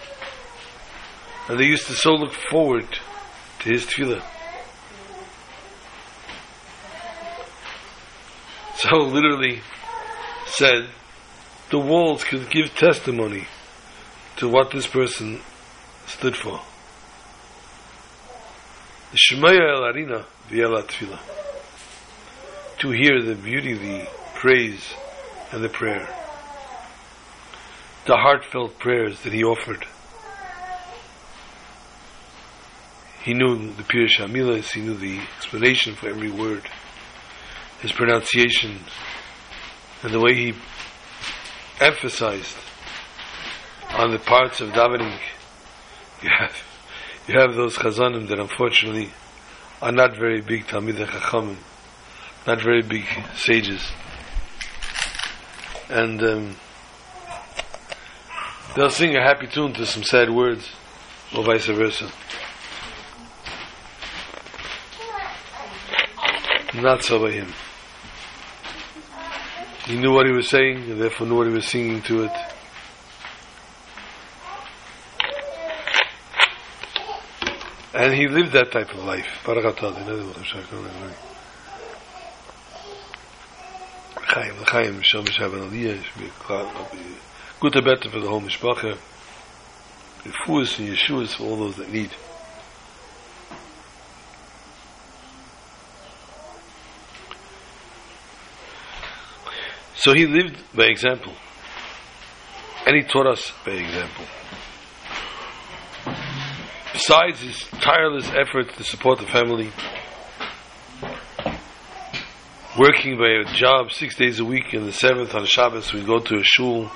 and 1.47 1.59
they 1.59 1.65
used 1.65 1.87
to 1.87 1.93
so 1.93 2.13
look 2.13 2.33
forward 2.33 2.87
to 3.59 3.69
his 3.69 3.85
tefillah. 3.85 4.23
So 8.89 8.97
literally 8.97 9.61
said, 10.45 10.89
the 11.71 11.79
walls 11.79 12.23
could 12.23 12.51
give 12.51 12.75
testimony 12.75 13.47
to 14.37 14.47
what 14.47 14.69
this 14.69 14.85
person 14.85 15.41
stood 16.05 16.35
for. 16.35 16.61
El 19.31 19.85
arina. 19.85 20.25
To 22.77 22.91
hear 22.91 23.21
the 23.23 23.35
beauty, 23.35 23.73
the 23.73 24.07
praise, 24.35 24.93
and 25.51 25.63
the 25.63 25.69
prayer. 25.69 26.07
The 28.05 28.17
heartfelt 28.17 28.77
prayers 28.77 29.21
that 29.21 29.33
he 29.33 29.43
offered. 29.43 29.87
He 33.23 33.33
knew 33.33 33.71
the 33.71 33.81
Pirush 33.81 34.19
Hamilas, 34.19 34.73
he 34.73 34.81
knew 34.81 34.93
the 34.93 35.17
explanation 35.37 35.95
for 35.95 36.09
every 36.09 36.29
word, 36.29 36.69
his 37.85 37.91
pronunciation, 37.91 38.79
and 40.01 40.11
the 40.11 40.19
way 40.19 40.33
he 40.33 40.53
emphasized 41.79 42.57
on 43.91 44.09
the 44.09 44.17
parts 44.17 44.59
of 44.59 44.69
davening. 44.69 45.15
You 46.23 46.29
have, 46.35 46.63
you 47.27 47.39
have 47.39 47.53
those 47.53 47.77
chazanim 47.77 48.27
that 48.29 48.39
unfortunately 48.39 49.11
are 49.83 49.91
not 49.91 50.17
very 50.17 50.41
big 50.41 50.65
Talmid 50.65 50.95
Chachamim, 50.95 51.57
not 52.47 52.59
very 52.59 52.81
big 52.81 53.05
sages. 53.35 53.87
And 55.87 56.23
um, 56.23 56.55
they'll 58.75 58.89
sing 58.89 59.15
a 59.15 59.21
happy 59.21 59.45
tune 59.45 59.73
to 59.73 59.85
some 59.85 60.01
sad 60.01 60.31
words, 60.31 60.67
or 61.37 61.43
vice 61.43 61.67
versa. 61.67 62.09
Not 66.73 67.03
so 67.03 67.19
by 67.19 67.31
him. 67.31 67.53
He 69.85 69.97
knew 69.97 70.11
what 70.11 70.25
he 70.25 70.31
was 70.31 70.49
saying, 70.49 70.89
and 70.89 70.99
therefore 70.99 71.27
knew 71.27 71.37
what 71.37 71.47
he 71.47 71.53
was 71.53 71.65
singing 71.65 72.01
to 72.03 72.23
it. 72.23 72.31
And 77.93 78.13
he 78.13 78.27
lived 78.27 78.51
that 78.53 78.71
type 78.71 78.89
of 78.93 79.03
life. 79.05 79.27
Chaim, 84.27 84.55
Chaim, 84.65 85.01
Shomish 85.01 85.37
have 85.37 85.53
an 85.53 85.69
aliyah, 85.69 86.03
good 87.59 87.73
to 87.73 87.81
better 87.81 88.09
for 88.09 88.19
the 88.19 88.27
whole 88.27 88.41
mishpacha, 88.41 88.97
refuahs 90.23 90.79
and 90.79 90.89
yeshuas 90.89 91.35
for 91.35 91.43
all 91.43 91.57
those 91.57 91.75
that 91.75 91.91
need. 91.91 92.09
So 100.05 100.13
he 100.13 100.27
lived 100.27 100.55
by 100.75 100.83
example. 100.83 101.33
And 102.85 102.95
he 102.95 103.01
taught 103.01 103.25
us 103.25 103.51
by 103.65 103.71
example. 103.71 104.25
Besides 106.93 107.41
his 107.41 107.59
tireless 107.81 108.29
efforts 108.29 108.77
to 108.77 108.83
support 108.83 109.17
the 109.17 109.25
family, 109.25 109.71
working 112.77 113.17
by 113.17 113.29
a 113.29 113.55
job 113.55 113.91
six 113.91 114.15
days 114.15 114.39
a 114.39 114.45
week, 114.45 114.73
and 114.73 114.87
the 114.87 114.93
seventh 114.93 115.33
on 115.33 115.43
Shabbos 115.47 115.91
we 115.91 116.05
go 116.05 116.19
to 116.19 116.35
a 116.35 116.43
shul, 116.43 116.91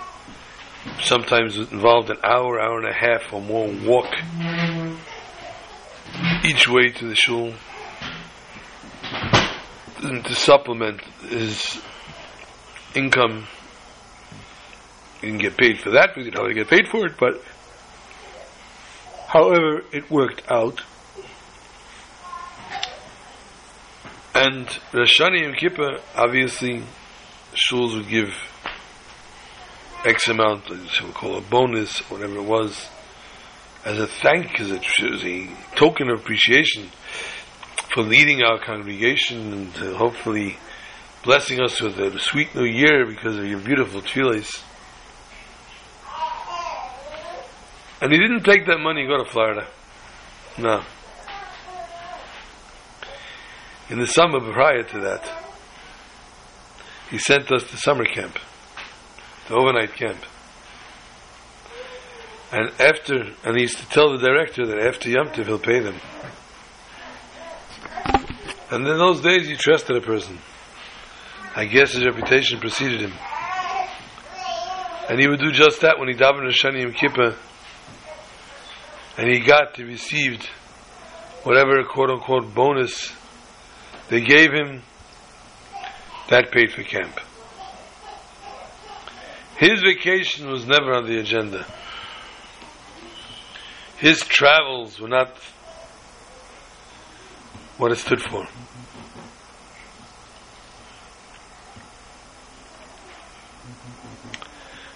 sometimes 1.01 1.57
involved 1.57 2.11
an 2.11 2.17
hour, 2.23 2.61
hour 2.61 2.77
and 2.77 2.89
a 2.89 2.93
half 2.93 3.33
or 3.33 3.41
more 3.41 3.73
walk 3.87 4.13
each 6.45 6.69
way 6.69 6.89
to 6.89 7.07
the 7.07 7.15
shul 7.15 7.53
to 9.99 10.35
supplement 10.35 11.01
his 11.27 11.81
income. 12.95 13.47
He 15.21 15.27
didn't 15.27 15.41
get 15.41 15.57
paid 15.57 15.79
for 15.79 15.91
that. 15.91 16.15
Didn't 16.15 16.33
know 16.33 16.41
how 16.41 16.47
to 16.47 16.53
get 16.53 16.69
paid 16.69 16.87
for 16.87 17.05
it, 17.05 17.13
but 17.19 17.41
however, 19.27 19.83
it 19.91 20.09
worked 20.09 20.43
out. 20.49 20.81
And 24.33 24.67
Rashani 24.91 25.45
and 25.45 25.57
Kippur, 25.57 25.99
obviously, 26.15 26.83
shuls 27.53 27.95
would 27.95 28.07
give 28.07 28.29
X 30.05 30.29
amount, 30.29 30.67
shall 30.89 31.07
we 31.07 31.13
call 31.13 31.37
a 31.37 31.41
bonus, 31.41 31.99
whatever 32.09 32.37
it 32.37 32.45
was, 32.45 32.87
as 33.83 33.99
a 33.99 34.07
thank, 34.07 34.59
as 34.59 34.71
a, 34.71 34.79
as 35.11 35.23
a 35.25 35.49
token 35.75 36.09
of 36.09 36.21
appreciation 36.21 36.89
for 37.93 38.03
leading 38.03 38.41
our 38.41 38.63
congregation 38.63 39.51
and 39.51 39.73
hopefully 39.95 40.57
blessing 41.23 41.61
us 41.61 41.81
with 41.81 41.99
a 41.99 42.19
sweet 42.19 42.55
new 42.55 42.65
year 42.65 43.05
because 43.05 43.37
of 43.37 43.45
your 43.45 43.59
beautiful 43.59 44.01
tefillahs. 44.01 44.63
And 48.01 48.11
he 48.11 48.17
didn't 48.17 48.43
take 48.43 48.65
that 48.67 48.79
money 48.79 49.01
and 49.01 49.09
go 49.09 49.23
to 49.23 49.29
Florida. 49.29 49.67
No. 50.57 50.83
In 53.89 53.99
the 53.99 54.07
summer 54.07 54.39
prior 54.39 54.83
to 54.83 54.99
that, 55.01 55.29
he 57.09 57.17
sent 57.17 57.51
us 57.51 57.63
to 57.63 57.77
summer 57.77 58.05
camp, 58.05 58.37
the 59.47 59.55
overnight 59.55 59.93
camp. 59.93 60.23
And 62.51 62.69
after, 62.79 63.33
and 63.43 63.55
he 63.55 63.63
used 63.63 63.77
to 63.79 63.89
tell 63.89 64.11
the 64.11 64.25
director 64.25 64.65
that 64.67 64.79
after 64.79 65.09
Yom 65.09 65.29
Tov 65.29 65.45
he'll 65.45 65.59
pay 65.59 65.79
them. 65.79 65.95
And 68.71 68.87
in 68.87 68.97
those 68.97 69.21
days 69.21 69.49
you 69.49 69.57
trusted 69.57 69.95
a 69.95 70.01
person. 70.01 70.37
I 71.55 71.65
guess 71.65 71.93
his 71.93 72.05
reputation 72.05 72.59
preceded 72.59 73.01
him. 73.01 73.13
And 75.09 75.19
he 75.19 75.27
would 75.27 75.39
do 75.39 75.51
just 75.51 75.81
that 75.81 75.97
when 75.97 76.07
he 76.07 76.13
davened 76.13 76.51
Shani 76.51 76.83
Yom 76.83 76.93
Kippur, 76.93 77.35
and 79.17 79.29
he 79.29 79.39
got, 79.39 79.75
he 79.75 79.83
received 79.83 80.45
whatever 81.43 81.83
quote 81.83 82.09
unquote 82.09 82.53
bonus 82.53 83.13
they 84.09 84.21
gave 84.21 84.51
him, 84.51 84.83
that 86.29 86.51
paid 86.51 86.71
for 86.71 86.83
camp. 86.83 87.19
His 89.57 89.81
vacation 89.81 90.49
was 90.49 90.65
never 90.65 90.93
on 90.93 91.05
the 91.05 91.19
agenda. 91.19 91.65
His 93.97 94.21
travels 94.21 94.99
were 95.01 95.09
not 95.09 95.35
what 97.77 97.91
it 97.91 97.97
stood 97.97 98.21
for. 98.21 98.47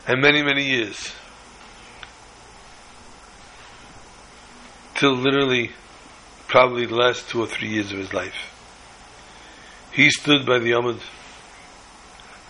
And 0.08 0.22
many, 0.22 0.44
many 0.44 0.66
years. 0.66 1.12
Till 4.96 5.14
literally, 5.14 5.72
probably 6.48 6.86
the 6.86 6.96
last 6.96 7.30
two 7.30 7.42
or 7.42 7.48
three 7.48 7.70
years 7.70 7.92
of 7.92 7.98
his 7.98 8.14
life. 8.14 8.36
He 9.92 10.10
stood 10.10 10.46
by 10.46 10.60
the 10.60 10.72
Amud 10.72 11.00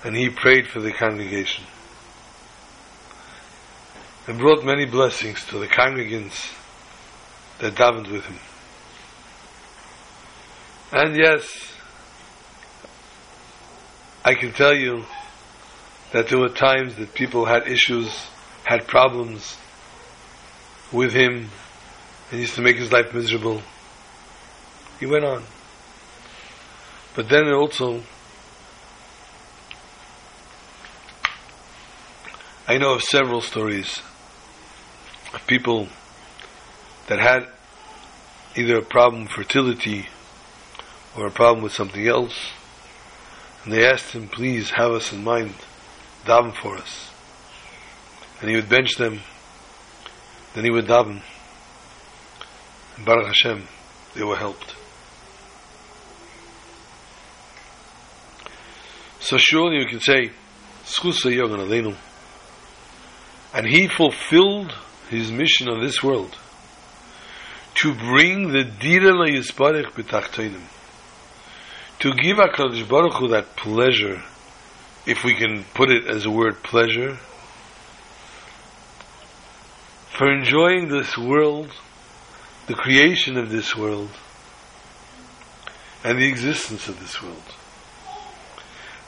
and 0.03 0.15
he 0.15 0.29
prayed 0.29 0.67
for 0.67 0.79
the 0.79 0.91
congregation 0.91 1.65
and 4.27 4.37
brought 4.37 4.63
many 4.63 4.85
blessings 4.85 5.45
to 5.47 5.59
the 5.59 5.67
congregants 5.67 6.53
that 7.59 7.75
davened 7.75 8.11
with 8.11 8.25
him. 8.25 8.39
And 10.91 11.15
yes, 11.15 11.73
I 14.23 14.35
can 14.35 14.53
tell 14.53 14.75
you 14.75 15.05
that 16.13 16.29
there 16.29 16.37
were 16.37 16.47
times 16.47 16.95
that 16.95 17.13
people 17.15 17.45
had 17.45 17.67
issues, 17.67 18.27
had 18.63 18.87
problems 18.87 19.57
with 20.91 21.11
him, 21.11 21.49
and 22.29 22.39
used 22.39 22.53
to 22.53 22.61
make 22.61 22.77
his 22.77 22.91
life 22.91 23.11
miserable. 23.15 23.63
He 24.99 25.07
went 25.07 25.25
on. 25.25 25.43
But 27.15 27.29
then 27.29 27.51
also, 27.51 28.03
I 32.67 32.77
know 32.77 32.93
of 32.93 33.01
several 33.01 33.41
stories 33.41 33.99
of 35.33 35.45
people 35.47 35.87
that 37.07 37.19
had 37.19 37.47
either 38.55 38.77
a 38.77 38.83
problem 38.83 39.23
with 39.23 39.31
fertility 39.31 40.09
or 41.17 41.25
a 41.25 41.31
problem 41.31 41.63
with 41.63 41.73
something 41.73 42.07
else, 42.07 42.51
and 43.63 43.73
they 43.73 43.83
asked 43.83 44.11
him, 44.11 44.27
please 44.27 44.69
have 44.69 44.91
us 44.91 45.11
in 45.11 45.23
mind 45.23 45.55
daven 46.25 46.55
for 46.55 46.77
us. 46.77 47.11
And 48.39 48.49
he 48.49 48.55
would 48.55 48.69
bench 48.69 48.95
them, 48.95 49.21
then 50.53 50.63
he 50.63 50.71
would 50.71 50.85
daven. 50.85 51.21
And 52.97 53.05
Baruch 53.05 53.27
Hashem, 53.27 53.67
they 54.15 54.23
were 54.23 54.37
helped. 54.37 54.75
So 59.19 59.37
surely 59.37 59.77
you 59.77 59.87
can 59.87 60.01
say, 60.01 60.31
Yogan. 61.25 61.95
And 63.53 63.67
he 63.67 63.87
fulfilled 63.87 64.73
his 65.09 65.31
mission 65.31 65.69
on 65.69 65.81
this 65.81 66.03
world 66.03 66.37
to 67.75 67.93
bring 67.93 68.51
the 68.51 68.63
Dira 68.63 69.13
La. 69.13 69.25
To 71.99 72.11
give 72.11 72.37
HaKadosh 72.37 72.89
Baruch 72.89 73.13
Hu 73.13 73.27
that 73.29 73.55
pleasure 73.55 74.21
if 75.05 75.23
we 75.23 75.33
can 75.33 75.63
put 75.73 75.89
it 75.89 76.07
as 76.07 76.25
a 76.25 76.31
word, 76.31 76.63
pleasure, 76.63 77.17
for 80.17 80.31
enjoying 80.31 80.87
this 80.87 81.17
world, 81.17 81.71
the 82.67 82.73
creation 82.73 83.37
of 83.37 83.49
this 83.49 83.75
world, 83.75 84.09
and 86.03 86.19
the 86.19 86.27
existence 86.27 86.87
of 86.87 86.99
this 86.99 87.21
world. 87.21 87.43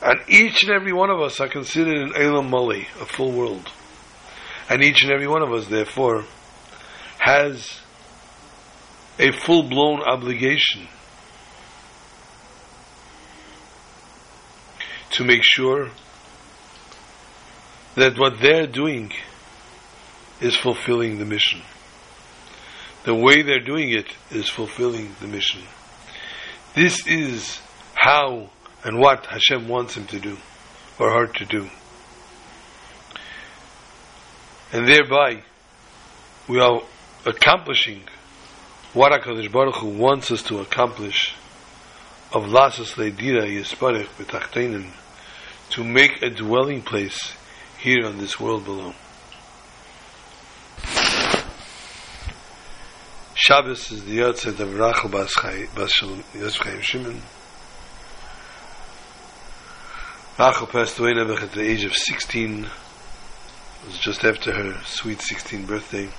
And 0.02 0.20
each 0.28 0.64
and 0.64 0.72
every 0.72 0.94
one 0.94 1.10
of 1.10 1.20
us 1.22 1.40
are 1.40 1.48
considered 1.48 1.98
an 1.98 2.14
Elam 2.16 2.50
Mali, 2.50 2.88
a 3.02 3.06
full 3.06 3.32
world. 3.32 3.72
And 4.70 4.84
each 4.84 5.04
and 5.04 5.12
every 5.12 5.28
one 5.28 5.42
of 5.42 5.52
us, 5.52 5.68
therefore, 5.68 6.26
has 7.20 7.80
a 9.18 9.32
full 9.32 9.64
blown 9.64 10.02
obligation 10.02 10.88
to 15.16 15.24
make 15.24 15.44
sure 15.44 15.90
that 17.96 18.20
what 18.20 18.42
they're 18.42 18.68
doing 18.68 19.14
is 20.42 20.58
fulfilling 20.58 21.20
the 21.20 21.26
mission. 21.26 21.62
The 23.06 23.16
way 23.16 23.42
they're 23.42 23.64
doing 23.64 23.92
it 23.92 24.08
is 24.30 24.50
fulfilling 24.50 25.16
the 25.22 25.28
mission. 25.28 25.62
This 26.74 27.08
is 27.08 27.62
how 27.94 28.50
and 28.84 29.00
what 29.00 29.26
Hashem 29.28 29.70
wants 29.70 29.96
him 29.96 30.06
to 30.08 30.20
do, 30.20 30.38
or 31.00 31.10
her 31.10 31.28
to 31.28 31.46
do. 31.46 31.70
And 34.74 34.86
thereby, 34.86 35.44
we 36.50 36.60
are 36.60 36.82
accomplishing 37.26 38.02
what 38.94 39.14
HaKadosh 39.14 39.50
Baruch 39.50 39.76
Hu 39.76 39.88
wants 39.88 40.30
us 40.30 40.44
to 40.44 40.60
accomplish 40.60 41.34
of 42.34 42.44
Lasas 42.44 42.96
Leidira 42.96 43.48
Yisparech 43.48 44.08
B'Tachtenim 44.18 44.92
to 45.72 45.84
make 45.84 46.22
a 46.22 46.30
dwelling 46.30 46.82
place 46.82 47.34
here 47.80 48.06
on 48.06 48.18
this 48.18 48.40
world 48.40 48.66
below. 48.66 48.94
Shabbos 53.34 53.92
is 53.92 54.04
the 54.06 54.20
yahrzeit 54.20 54.60
of 54.60 54.74
Rachel 54.74 55.10
Bas 55.10 55.36
Chaim 55.36 56.82
Shimon. 56.82 57.22
Rachel 60.40 60.68
passed 60.68 61.00
away 61.00 61.12
at 61.12 61.52
the 61.52 61.62
age 61.62 61.84
of 61.84 61.96
16. 61.96 62.66
It 62.66 62.70
was 63.86 63.98
just 64.00 64.26
after 64.26 64.52
her 64.52 64.82
sweet 64.86 65.20
16th 65.20 65.68
birthday. 65.68 66.10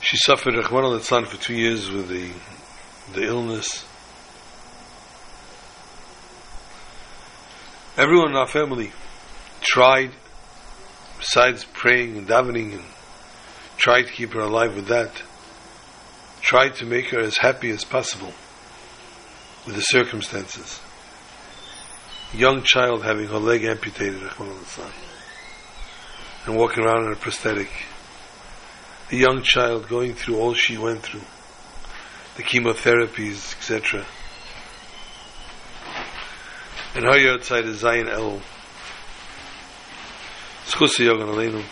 She 0.00 0.16
suffered 0.18 0.54
Rahman 0.54 0.84
al 0.84 1.00
for 1.00 1.36
two 1.36 1.54
years 1.54 1.90
with 1.90 2.08
the, 2.08 2.30
the 3.14 3.26
illness. 3.26 3.86
Everyone 7.96 8.30
in 8.30 8.36
our 8.36 8.46
family 8.46 8.92
tried, 9.60 10.12
besides 11.18 11.64
praying 11.64 12.16
and 12.16 12.28
davening, 12.28 12.74
and 12.74 12.84
tried 13.76 14.02
to 14.02 14.12
keep 14.12 14.32
her 14.32 14.40
alive 14.40 14.76
with 14.76 14.86
that, 14.86 15.10
tried 16.40 16.76
to 16.76 16.86
make 16.86 17.08
her 17.10 17.20
as 17.20 17.36
happy 17.36 17.70
as 17.70 17.84
possible 17.84 18.32
with 19.66 19.74
the 19.74 19.82
circumstances. 19.82 20.80
A 22.32 22.36
young 22.36 22.62
child 22.62 23.02
having 23.02 23.26
her 23.26 23.38
leg 23.38 23.64
amputated, 23.64 24.22
and 26.46 26.56
walking 26.56 26.84
around 26.84 27.06
in 27.06 27.12
a 27.12 27.16
prosthetic 27.16 27.70
the 29.10 29.16
young 29.16 29.42
child 29.42 29.88
going 29.88 30.14
through 30.14 30.38
all 30.38 30.54
she 30.54 30.78
went 30.78 31.02
through, 31.02 31.24
the 32.36 32.44
chemotherapies, 32.44 33.56
etc. 33.56 34.06
And 36.94 37.04
her 37.04 37.32
outside 37.32 37.66
is 37.66 37.78
Zion 37.78 38.08
El. 38.08 38.40
Schusse 40.66 41.04
Yogan 41.04 41.28
Aleinu. 41.28 41.62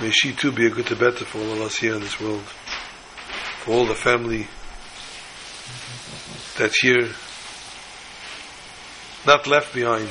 May 0.00 0.10
she 0.10 0.32
too 0.32 0.52
be 0.52 0.66
a 0.66 0.70
good 0.70 0.86
Tibetan 0.86 1.26
for 1.26 1.38
all 1.38 1.52
of 1.52 1.60
us 1.62 1.76
here 1.76 1.94
in 1.94 2.00
this 2.00 2.20
world. 2.20 2.42
For 3.60 3.72
all 3.72 3.86
the 3.86 3.94
family 3.94 4.46
that's 6.58 6.78
here, 6.80 7.08
not 9.26 9.46
left 9.46 9.72
behind, 9.72 10.08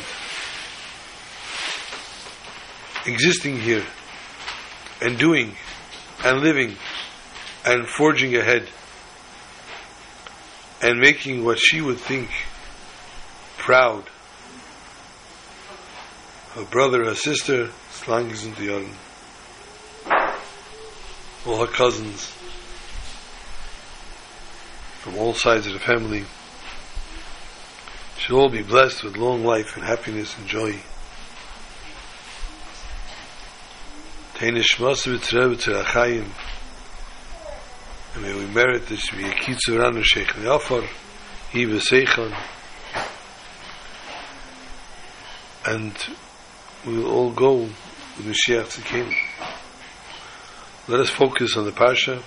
existing 3.06 3.60
here, 3.60 3.86
and 5.02 5.17
doing 5.17 5.56
and 6.24 6.39
living 6.39 6.76
and 7.65 7.88
forging 7.88 8.36
ahead 8.36 8.67
and 10.82 11.00
making 11.00 11.43
what 11.43 11.60
she 11.60 11.82
would 11.82 11.97
think 11.97 12.30
proud. 13.62 14.04
Her 16.56 16.65
brother, 16.65 17.06
her 17.06 17.15
sister, 17.15 17.69
Slang 17.91 18.32
isn't 18.32 18.58
the 18.58 18.76
other. 18.76 18.89
All 21.45 21.60
her 21.65 21.71
cousins 21.71 22.26
from 25.02 25.17
all 25.17 25.34
sides 25.34 25.67
of 25.67 25.74
the 25.74 25.80
family 25.80 26.26
should 28.17 28.36
all 28.36 28.50
be 28.50 28.63
blessed 28.63 29.04
with 29.04 29.15
long 29.17 29.43
life 29.45 29.76
and 29.76 29.86
happiness 29.86 30.36
and 30.38 30.47
joy. 30.47 30.80
And 34.39 34.56
may 38.24 38.34
we 38.34 38.45
merit 38.47 38.88
this 38.88 39.08
to 39.08 39.15
be 39.15 39.26
a 39.26 39.32
kitzur 39.32 39.86
anu 39.86 40.02
Sheikh 40.04 40.30
Neofor, 40.30 40.88
he 41.52 41.65
v'seichon. 41.65 42.36
And 45.65 45.95
we 46.86 46.97
will 46.97 47.12
all 47.12 47.32
go 47.32 47.56
with 47.56 48.26
Mashiach 48.26 48.65
Tzidkenu. 48.65 49.13
Let 50.88 51.00
us 51.00 51.10
focus 51.10 51.56
on 51.56 51.65
the 51.65 51.71
Parsha, 51.71 52.24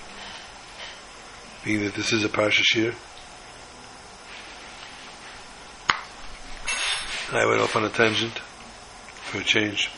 being 1.64 1.84
that 1.84 1.94
this 1.94 2.12
is 2.12 2.24
a 2.24 2.28
Parsha 2.28 2.62
shiur. 2.62 2.94
I 7.32 7.46
went 7.46 7.60
off 7.60 7.74
on 7.74 7.84
a 7.84 7.88
tangent 7.88 8.38
for 8.38 9.38
a 9.38 9.44
change. 9.44 9.90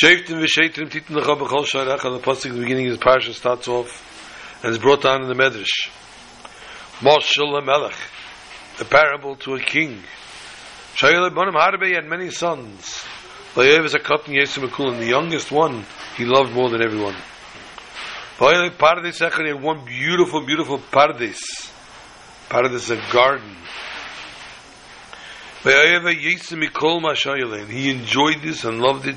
Shoftim 0.00 0.44
v'sheitrim 0.44 0.88
titin 0.88 1.16
lecha 1.16 1.36
b'chol 1.36 1.66
sharach 1.66 2.02
the 2.02 2.20
pasuk 2.20 2.52
the 2.52 2.60
beginning 2.60 2.88
of 2.88 2.98
the 2.98 3.04
parsha 3.04 3.32
starts 3.32 3.66
off 3.66 4.60
and 4.62 4.70
is 4.70 4.78
brought 4.78 5.02
down 5.02 5.22
in 5.22 5.28
the 5.28 5.34
medrash. 5.34 5.90
Moshel 7.00 7.64
melech, 7.64 7.96
a 8.80 8.84
parable 8.84 9.34
to 9.36 9.54
a 9.54 9.60
king. 9.60 10.02
Shayel 10.94 11.28
bonim 11.30 11.54
harbe 11.54 11.92
had 11.92 12.06
many 12.06 12.30
sons. 12.30 13.04
Layev 13.54 13.84
is 13.84 13.94
a 13.94 13.98
cotton 13.98 14.34
yesim 14.34 14.62
and 14.92 15.02
the 15.02 15.06
youngest 15.06 15.50
one 15.50 15.84
he 16.16 16.24
loved 16.24 16.52
more 16.52 16.70
than 16.70 16.82
everyone. 16.82 17.16
Layev 18.38 18.76
pardes 18.76 19.20
echad 19.20 19.44
had 19.44 19.60
one 19.60 19.84
beautiful, 19.84 20.46
beautiful 20.46 20.78
pardes. 20.78 21.40
Pardes 22.48 22.74
is 22.74 22.90
a 22.90 22.96
garden. 23.12 23.56
Ma 25.64 27.14
He 27.66 27.90
enjoyed 27.90 28.42
this 28.42 28.64
and 28.64 28.80
loved 28.80 29.08
it 29.08 29.16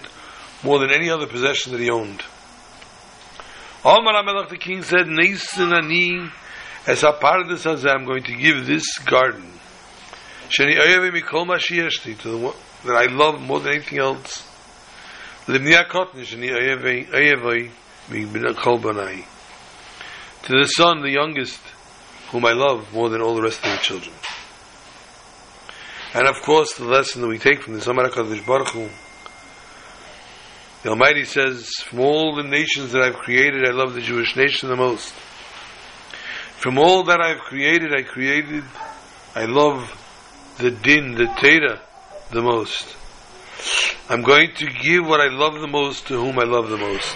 more 0.63 0.79
than 0.79 0.89
any 0.89 1.11
other 1.11 1.27
possession 1.27 1.73
that 1.73 1.81
he 1.81 1.91
owned. 1.91 2.23
Omar 3.85 4.23
HaMelech, 4.23 4.49
the 4.49 4.57
king 4.57 4.81
said, 4.81 5.05
Neisin 5.05 5.77
ani, 5.77 6.31
as 6.87 7.03
a 7.03 7.11
part 7.11 7.41
of 7.41 7.49
this 7.49 7.65
I'm 7.85 8.05
going 8.05 8.23
to 8.23 8.33
give 8.33 8.65
this 8.65 8.97
garden. 8.99 9.56
Sheni 10.49 10.77
oyevi 10.77 11.11
mikol 11.11 11.45
mashiyeshti, 11.45 12.17
to 12.19 12.29
the 12.29 12.37
one 12.37 12.55
that 12.85 12.95
I 12.95 13.05
love 13.05 13.41
more 13.41 13.59
than 13.59 13.73
anything 13.73 13.99
else. 13.99 14.47
Limnia 15.47 15.87
kotni, 15.87 16.23
sheni 16.23 16.49
oyevi, 16.49 17.07
oyevi, 17.09 17.71
mikol 18.09 18.81
banai. 18.81 19.25
To 20.43 20.53
the 20.53 20.67
son, 20.67 21.01
the 21.01 21.11
youngest, 21.11 21.59
whom 22.31 22.45
I 22.45 22.53
love 22.53 22.93
more 22.93 23.09
than 23.09 23.21
all 23.21 23.35
the 23.35 23.41
rest 23.41 23.65
of 23.65 23.71
the 23.71 23.77
children. 23.77 24.13
And 26.13 26.27
of 26.27 26.35
course, 26.43 26.75
the 26.75 26.85
lesson 26.85 27.21
that 27.21 27.27
we 27.27 27.37
take 27.37 27.61
from 27.61 27.73
this, 27.73 27.85
Amar 27.87 28.09
HaKadosh 28.09 28.45
Baruch 28.45 28.69
Hu, 28.69 28.89
the 30.83 30.89
Almighty 30.89 31.25
says, 31.25 31.69
From 31.85 31.99
all 31.99 32.35
the 32.35 32.43
nations 32.43 32.93
that 32.93 33.01
I've 33.01 33.17
created, 33.17 33.67
I 33.67 33.71
love 33.71 33.93
the 33.93 34.01
Jewish 34.01 34.35
nation 34.37 34.69
the 34.69 34.77
most. 34.77 35.11
From 36.57 36.77
all 36.77 37.03
that 37.03 37.19
I've 37.19 37.39
created, 37.39 37.93
I 37.93 38.03
created, 38.03 38.63
I 39.35 39.45
love 39.45 39.91
the 40.57 40.71
din, 40.71 41.15
the 41.15 41.25
Teda, 41.25 41.79
the 42.31 42.41
most. 42.41 42.95
I'm 44.09 44.21
going 44.23 44.53
to 44.55 44.65
give 44.65 45.05
what 45.05 45.21
I 45.21 45.27
love 45.27 45.59
the 45.59 45.67
most 45.67 46.07
to 46.07 46.19
whom 46.19 46.39
I 46.39 46.43
love 46.43 46.69
the 46.69 46.77
most. 46.77 47.15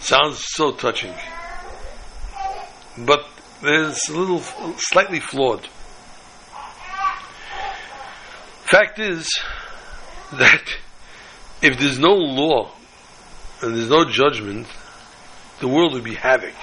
Sounds 0.00 0.44
so 0.52 0.72
touching. 0.72 1.14
But 2.98 3.26
there's 3.60 4.08
a 4.08 4.16
little 4.16 4.40
slightly 4.78 5.18
flawed. 5.18 5.66
Fact 8.64 8.98
is 8.98 9.28
that 10.32 10.62
if 11.62 11.78
there's 11.78 11.98
no 11.98 12.14
law 12.14 12.70
and 13.62 13.76
there's 13.76 13.90
no 13.90 14.04
judgment, 14.04 14.68
the 15.60 15.68
world 15.68 15.94
would 15.94 16.04
be 16.04 16.14
havoc. 16.14 16.54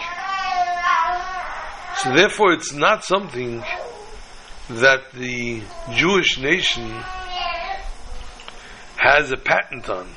So 1.97 2.13
therefore, 2.13 2.53
it's 2.53 2.73
not 2.73 3.03
something 3.03 3.63
that 4.69 5.11
the 5.13 5.61
Jewish 5.93 6.39
nation 6.39 6.89
has 8.97 9.31
a 9.31 9.37
patent 9.37 9.89
on. 9.89 10.09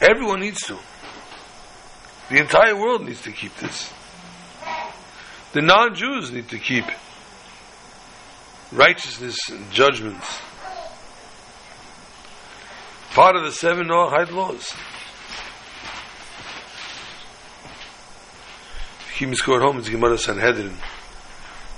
Everyone 0.00 0.40
needs 0.40 0.60
to. 0.62 0.78
The 2.30 2.38
entire 2.38 2.76
world 2.76 3.04
needs 3.04 3.22
to 3.22 3.32
keep 3.32 3.56
this. 3.56 3.92
The 5.52 5.62
non-Jews 5.62 6.30
need 6.30 6.48
to 6.50 6.58
keep 6.58 6.84
righteousness 8.70 9.38
and 9.50 9.70
judgments. 9.72 10.40
Part 13.10 13.36
of 13.36 13.44
the 13.44 13.52
seven 13.52 13.88
Noahide 13.88 14.30
laws. 14.30 14.72
Keep 19.18 19.34
score 19.34 19.60
home, 19.60 19.78
it's 19.78 19.88
Gemara 19.88 20.16
Sanhedrin 20.16 20.76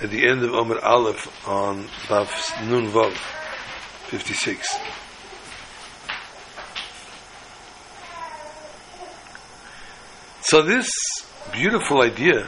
at 0.03 0.11
the 0.11 0.28
end 0.28 0.43
of 0.43 0.53
Omer 0.53 0.78
Aleph 0.78 1.49
on 1.49 1.84
Daf 2.07 2.68
Nun 2.68 2.88
Vav 2.88 3.14
56. 4.09 4.68
So 10.43 10.61
this 10.61 10.91
beautiful 11.51 12.03
idea 12.03 12.47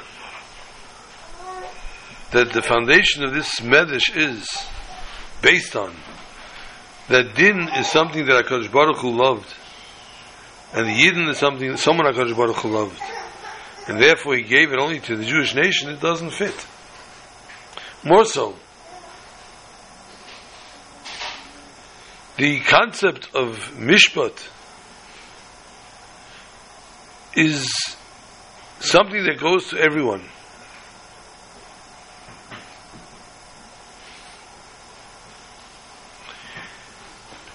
that 2.33 2.53
the 2.53 2.61
foundation 2.61 3.25
of 3.25 3.33
this 3.33 3.61
medrash 3.61 4.15
is 4.15 4.47
based 5.41 5.75
on 5.75 5.97
that 7.09 7.35
din 7.35 7.67
is 7.79 7.87
something 7.91 8.27
that 8.27 8.45
HaKadosh 8.45 8.71
Baruch 8.71 8.99
Hu 8.99 9.17
loved 9.17 9.55
and 10.75 10.87
the 10.87 10.93
Yidden 10.93 11.31
is 11.31 11.39
something 11.39 11.71
that 11.71 11.79
someone 11.79 12.05
HaKadosh 12.13 12.37
Baruch 12.37 12.57
Hu 12.57 12.69
loved 12.69 13.01
and 13.89 14.01
therefore 14.01 14.37
he 14.37 14.43
gave 14.43 14.73
it 14.73 14.79
only 14.79 15.01
to 15.01 15.17
the 15.17 15.25
Jewish 15.25 15.55
nation, 15.55 15.91
it 15.91 16.01
doesn't 16.01 16.31
fit. 16.31 16.67
More 18.05 18.25
so, 18.25 18.57
the 22.37 22.61
concept 22.61 23.29
of 23.35 23.57
mishpat 23.77 24.49
is 27.37 27.71
something 28.81 29.25
that 29.25 29.39
goes 29.39 29.69
to 29.69 29.79
everyone. 29.79 30.25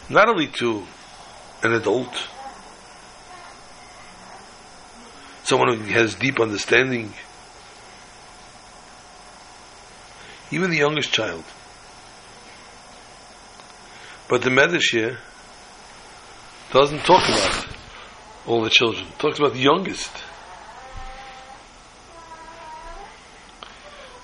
Not 0.09 0.29
only 0.29 0.47
to 0.47 0.83
an 1.63 1.73
adult, 1.73 2.15
someone 5.47 5.77
who 5.77 5.93
has 5.93 6.13
deep 6.15 6.41
understanding, 6.41 7.13
even 10.51 10.69
the 10.69 10.77
youngest 10.77 11.13
child. 11.13 11.45
But 14.27 14.41
the 14.41 14.49
Medrash 14.49 14.91
here 14.91 15.19
doesn't 16.71 16.99
talk 17.05 17.23
about 17.29 17.65
all 18.45 18.61
the 18.61 18.69
children. 18.69 19.07
It 19.07 19.19
talks 19.19 19.39
about 19.39 19.53
the 19.53 19.61
youngest. 19.61 20.11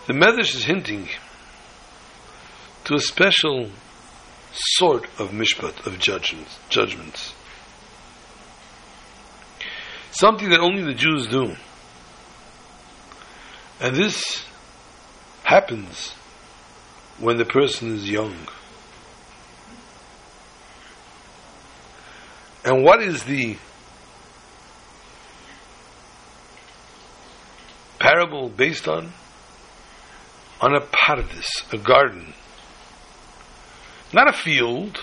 The 0.07 0.13
Medrash 0.13 0.55
is 0.55 0.65
hinting 0.65 1.07
to 2.83 2.95
a 2.95 2.99
special 2.99 3.69
sort 4.51 5.05
of 5.17 5.29
mishpat, 5.29 5.87
of 5.87 5.99
judgments. 5.99 6.59
judgments. 6.67 7.32
Something 10.13 10.51
that 10.51 10.59
only 10.59 10.83
the 10.83 10.93
Jews 10.93 11.27
do. 11.27 11.55
And 13.81 13.95
this 13.95 14.45
happens 15.43 16.11
when 17.19 17.37
the 17.37 17.45
person 17.45 17.95
is 17.95 18.09
young. 18.09 18.35
And 22.63 22.83
what 22.83 23.01
is 23.01 23.23
the 23.23 23.57
parable 27.99 28.49
based 28.49 28.87
on? 28.87 29.11
On 30.61 30.75
a 30.75 30.81
paradis, 30.81 31.49
a 31.73 31.77
garden. 31.77 32.33
Not 34.13 34.29
a 34.29 34.33
field. 34.33 35.01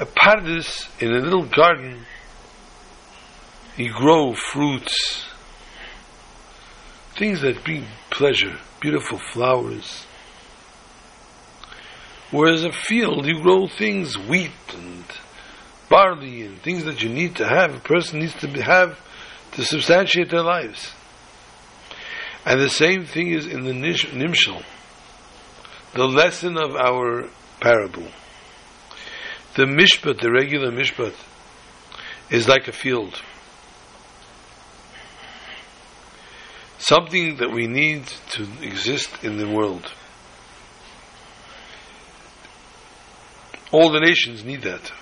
A 0.00 0.06
paradis 0.06 0.88
in 1.00 1.12
a 1.14 1.20
little 1.20 1.46
garden. 1.46 2.04
You 3.76 3.92
grow 3.92 4.34
fruits, 4.34 5.24
things 7.16 7.40
that 7.42 7.64
bring 7.64 7.86
pleasure, 8.10 8.58
beautiful 8.80 9.18
flowers. 9.18 10.06
Whereas 12.30 12.64
a 12.64 12.72
field, 12.72 13.26
you 13.26 13.42
grow 13.42 13.66
things, 13.68 14.18
wheat 14.18 14.50
and 14.72 15.04
barley 15.88 16.42
and 16.42 16.60
things 16.62 16.84
that 16.84 17.02
you 17.02 17.08
need 17.08 17.36
to 17.36 17.46
have, 17.46 17.74
a 17.74 17.80
person 17.80 18.20
needs 18.20 18.34
to 18.40 18.48
have 18.62 18.98
to 19.52 19.64
substantiate 19.64 20.30
their 20.30 20.42
lives. 20.42 20.92
And 22.44 22.60
the 22.60 22.68
same 22.68 23.06
thing 23.06 23.28
is 23.32 23.46
in 23.46 23.62
the 23.64 23.72
Nimshal, 23.72 24.62
the 25.94 26.06
lesson 26.06 26.58
of 26.58 26.74
our 26.74 27.28
parable. 27.60 28.08
The 29.56 29.66
Mishpat, 29.66 30.20
the 30.20 30.32
regular 30.32 30.72
Mishpat, 30.72 31.14
is 32.28 32.48
like 32.48 32.66
a 32.66 32.72
field. 32.72 33.22
Something 36.78 37.36
that 37.36 37.52
we 37.52 37.68
need 37.68 38.06
to 38.30 38.48
exist 38.60 39.22
in 39.22 39.36
the 39.38 39.48
world. 39.48 39.92
All 43.70 43.90
the 43.90 44.00
nations 44.00 44.44
need 44.44 44.62
that. 44.62 44.92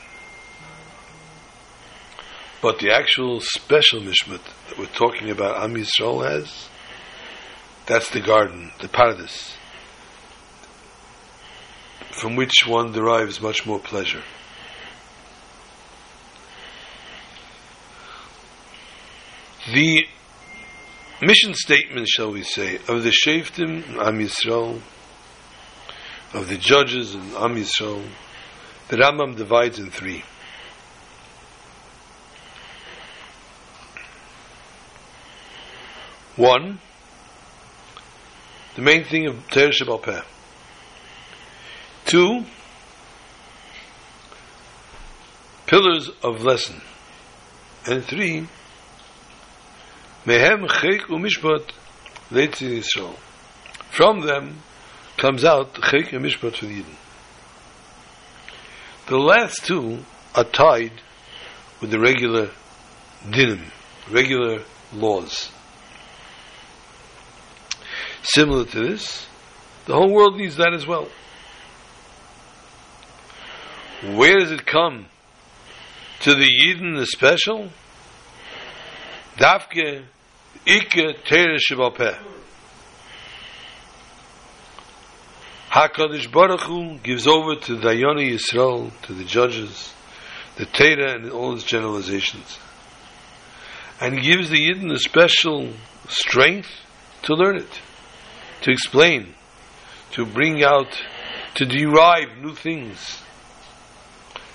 But 2.60 2.78
the 2.78 2.92
actual 2.92 3.40
special 3.40 4.00
mishpat 4.00 4.40
that 4.68 4.78
we're 4.78 4.86
talking 4.86 5.30
about 5.30 5.64
Am 5.64 5.74
Yisrael 5.74 6.24
has, 6.24 6.68
that's 7.86 8.10
the 8.10 8.20
garden, 8.20 8.70
the 8.80 8.88
paradise, 8.88 9.56
from 12.12 12.36
which 12.36 12.66
one 12.66 12.92
derives 12.92 13.40
much 13.40 13.66
more 13.66 13.80
pleasure. 13.80 14.22
The 19.72 20.04
mission 21.22 21.54
statement, 21.54 22.06
shall 22.06 22.30
we 22.30 22.42
say, 22.42 22.76
of 22.88 23.04
the 23.04 23.10
Shoftim, 23.10 23.96
Am 23.96 24.18
Yisrael, 24.18 24.82
of 26.34 26.48
the 26.50 26.58
judges 26.58 27.14
and 27.14 27.32
Am 27.36 27.56
Yisrael, 27.56 28.06
the 28.88 28.98
Rambam 28.98 29.34
divides 29.34 29.78
in 29.78 29.90
three. 29.90 30.24
One, 36.36 36.78
the 38.76 38.82
main 38.82 39.04
thing 39.04 39.26
of 39.26 39.48
Torah 39.48 39.70
Shabbal 39.70 40.02
Peh. 40.02 40.20
Two, 42.04 42.44
pillars 45.66 46.10
of 46.22 46.42
lesson. 46.42 46.82
And 47.86 48.04
three, 48.04 48.48
Mehem 50.24 50.68
Chek 50.68 51.00
u'Mishpat 51.08 51.72
Leitzin 52.30 52.80
Yisrael. 52.80 53.16
From 53.90 54.20
them 54.20 54.58
comes 55.16 55.44
out 55.44 55.74
Chek 55.74 56.12
and 56.12 56.24
Mishpat 56.24 56.56
for 56.56 56.66
the 56.66 56.80
Yidden. 56.80 56.94
The 59.08 59.18
last 59.18 59.66
two 59.66 60.04
are 60.36 60.44
tied 60.44 60.92
with 61.80 61.90
the 61.90 61.98
regular 61.98 62.50
dinim, 63.24 63.64
regular 64.08 64.62
laws. 64.92 65.50
Similar 68.22 68.64
to 68.66 68.80
this, 68.80 69.26
the 69.86 69.94
whole 69.94 70.12
world 70.12 70.36
needs 70.36 70.56
that 70.56 70.72
as 70.72 70.86
well. 70.86 71.08
Where 74.04 74.38
does 74.38 74.52
it 74.52 74.66
come? 74.66 75.06
To 76.20 76.34
the 76.36 76.46
Yidden, 76.46 76.96
the 76.96 77.06
special? 77.06 77.70
Dafke 79.36 80.04
Ike 80.66 81.24
Tere 81.24 81.58
Shabal 81.58 82.16
HaKadosh 85.70 86.30
Baruch 86.30 86.60
Hu 86.60 86.98
gives 86.98 87.26
over 87.26 87.56
to 87.56 87.76
the 87.76 87.88
Dayani 87.88 88.32
Yisrael, 88.32 88.92
to 89.02 89.12
the 89.12 89.24
judges, 89.24 89.92
the 90.56 90.66
Torah 90.66 91.14
and 91.16 91.30
all 91.32 91.54
its 91.54 91.64
generalizations. 91.64 92.58
And 94.00 94.22
gives 94.22 94.50
the 94.50 94.58
Yidden 94.58 94.92
a 94.92 94.98
special 94.98 95.72
strength 96.08 96.70
to 97.22 97.34
learn 97.34 97.56
it 97.56 97.80
to 98.60 98.70
explain, 98.70 99.34
to 100.12 100.24
bring 100.24 100.62
out 100.62 101.02
to 101.56 101.66
derive 101.66 102.38
new 102.40 102.54
things 102.54 103.20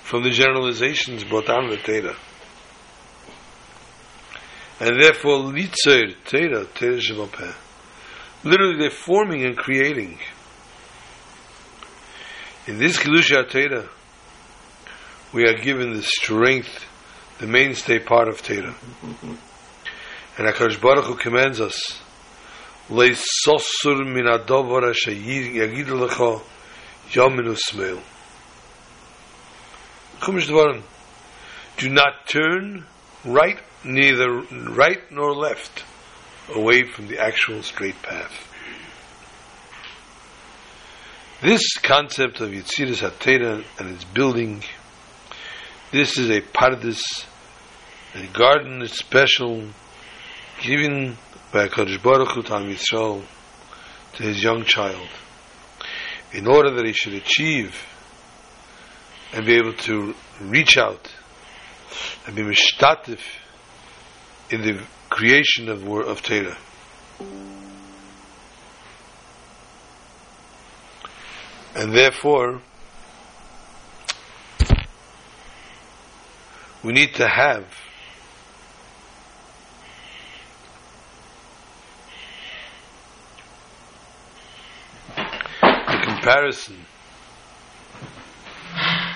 from 0.04 0.22
the 0.22 0.30
generalizations 0.30 1.24
brought 1.24 1.46
down 1.46 1.68
the 1.68 1.76
Torah. 1.76 2.16
And 4.80 5.02
therefore, 5.02 5.38
litzer, 5.38 6.14
Torah, 6.24 6.64
Torah 6.66 6.98
Shabbat 6.98 7.54
Literally, 8.44 8.78
they're 8.78 8.90
forming 8.90 9.44
and 9.44 9.56
creating. 9.56 10.18
In 12.66 12.78
this 12.78 12.98
Kedusha 12.98 13.48
Torah, 13.50 13.88
we 15.32 15.44
are 15.48 15.54
given 15.54 15.94
the 15.94 16.02
strength, 16.02 16.86
the 17.38 17.46
mainstay 17.46 17.98
part 17.98 18.28
of 18.28 18.40
Torah. 18.42 18.74
And 20.38 20.46
HaKadosh 20.46 20.80
Baruch 20.80 21.06
Hu 21.06 21.16
commands 21.16 21.60
us, 21.60 22.00
Leisosur 22.88 24.06
min 24.06 24.26
adovar 24.26 24.88
asher 24.88 25.10
yagid 25.10 25.86
lecha 25.86 26.40
yamin 27.10 27.54
usmeil. 27.54 28.00
Chumash 30.20 30.48
Dvarim. 30.48 30.82
Do 31.76 31.90
not 31.90 32.26
turn 32.28 32.86
right, 33.24 33.58
neither 33.84 34.30
right 34.30 35.00
nor 35.10 35.34
left, 35.34 35.84
away 36.54 36.84
from 36.84 37.08
the 37.08 37.18
actual 37.18 37.62
straight 37.62 38.00
path. 38.02 38.32
This 41.40 41.76
concept 41.78 42.40
of 42.40 42.50
Yitziris 42.50 43.08
HaTeira 43.08 43.64
and 43.78 43.94
its 43.94 44.04
building, 44.04 44.64
this 45.92 46.18
is 46.18 46.30
a 46.30 46.40
pardis, 46.40 47.26
a 48.14 48.26
garden 48.26 48.86
special, 48.88 49.68
given 50.60 51.16
by 51.52 51.68
HaKadosh 51.68 52.02
Baruch 52.02 52.30
Hu 52.30 52.42
Tam 52.42 52.64
Yisrael 52.64 53.22
to 54.14 54.22
his 54.22 54.42
young 54.42 54.64
child, 54.64 55.08
in 56.32 56.48
order 56.48 56.74
that 56.74 56.84
he 56.84 56.92
should 56.92 57.14
achieve 57.14 57.86
and 59.32 59.46
be 59.46 59.54
able 59.54 59.74
to 59.74 60.14
reach 60.40 60.76
out 60.76 61.12
and 62.26 62.34
be 62.34 62.42
mishtatif 62.42 63.20
in 64.50 64.62
the 64.62 64.80
creation 65.10 65.68
of 65.68 65.86
of 65.86 66.22
Torah. 66.22 66.56
And 71.74 71.94
therefore, 71.94 72.60
we 76.82 76.92
need 76.92 77.14
to 77.14 77.28
have 77.28 77.64
a 85.16 86.00
comparison 86.04 86.86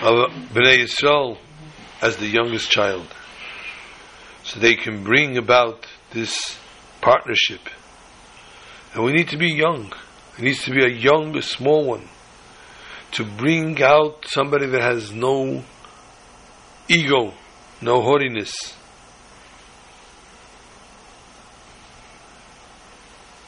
of 0.02 0.30
Bnei 0.52 0.84
Yisrael 0.84 1.38
as 2.00 2.16
the 2.16 2.26
youngest 2.26 2.70
child. 2.70 3.06
So 4.44 4.60
they 4.60 4.74
can 4.74 5.04
bring 5.04 5.36
about 5.36 5.86
this 6.12 6.58
partnership. 7.00 7.60
And 8.94 9.04
we 9.04 9.12
need 9.12 9.28
to 9.28 9.36
be 9.36 9.52
young. 9.52 9.92
It 10.36 10.42
needs 10.42 10.64
to 10.64 10.70
be 10.70 10.84
a 10.84 10.88
young, 10.88 11.36
a 11.36 11.42
small 11.42 11.84
one. 11.84 12.08
To 13.12 13.24
bring 13.24 13.82
out 13.82 14.24
somebody 14.26 14.66
that 14.66 14.80
has 14.80 15.12
no 15.12 15.62
ego, 16.88 17.34
no 17.80 18.02
haughtiness. 18.02 18.74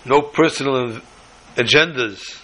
No 0.04 0.20
personal 0.20 1.00
agendas 1.56 2.40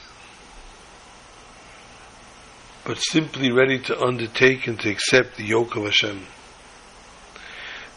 but 2.85 2.99
simply 2.99 3.53
ready 3.53 3.79
to 3.79 4.01
undertake 4.01 4.67
and 4.67 4.81
to 4.81 4.91
accept 4.91 5.37
the 5.37 5.45
yoke 5.45 5.77
of 5.77 5.85
Hashem. 5.85 6.27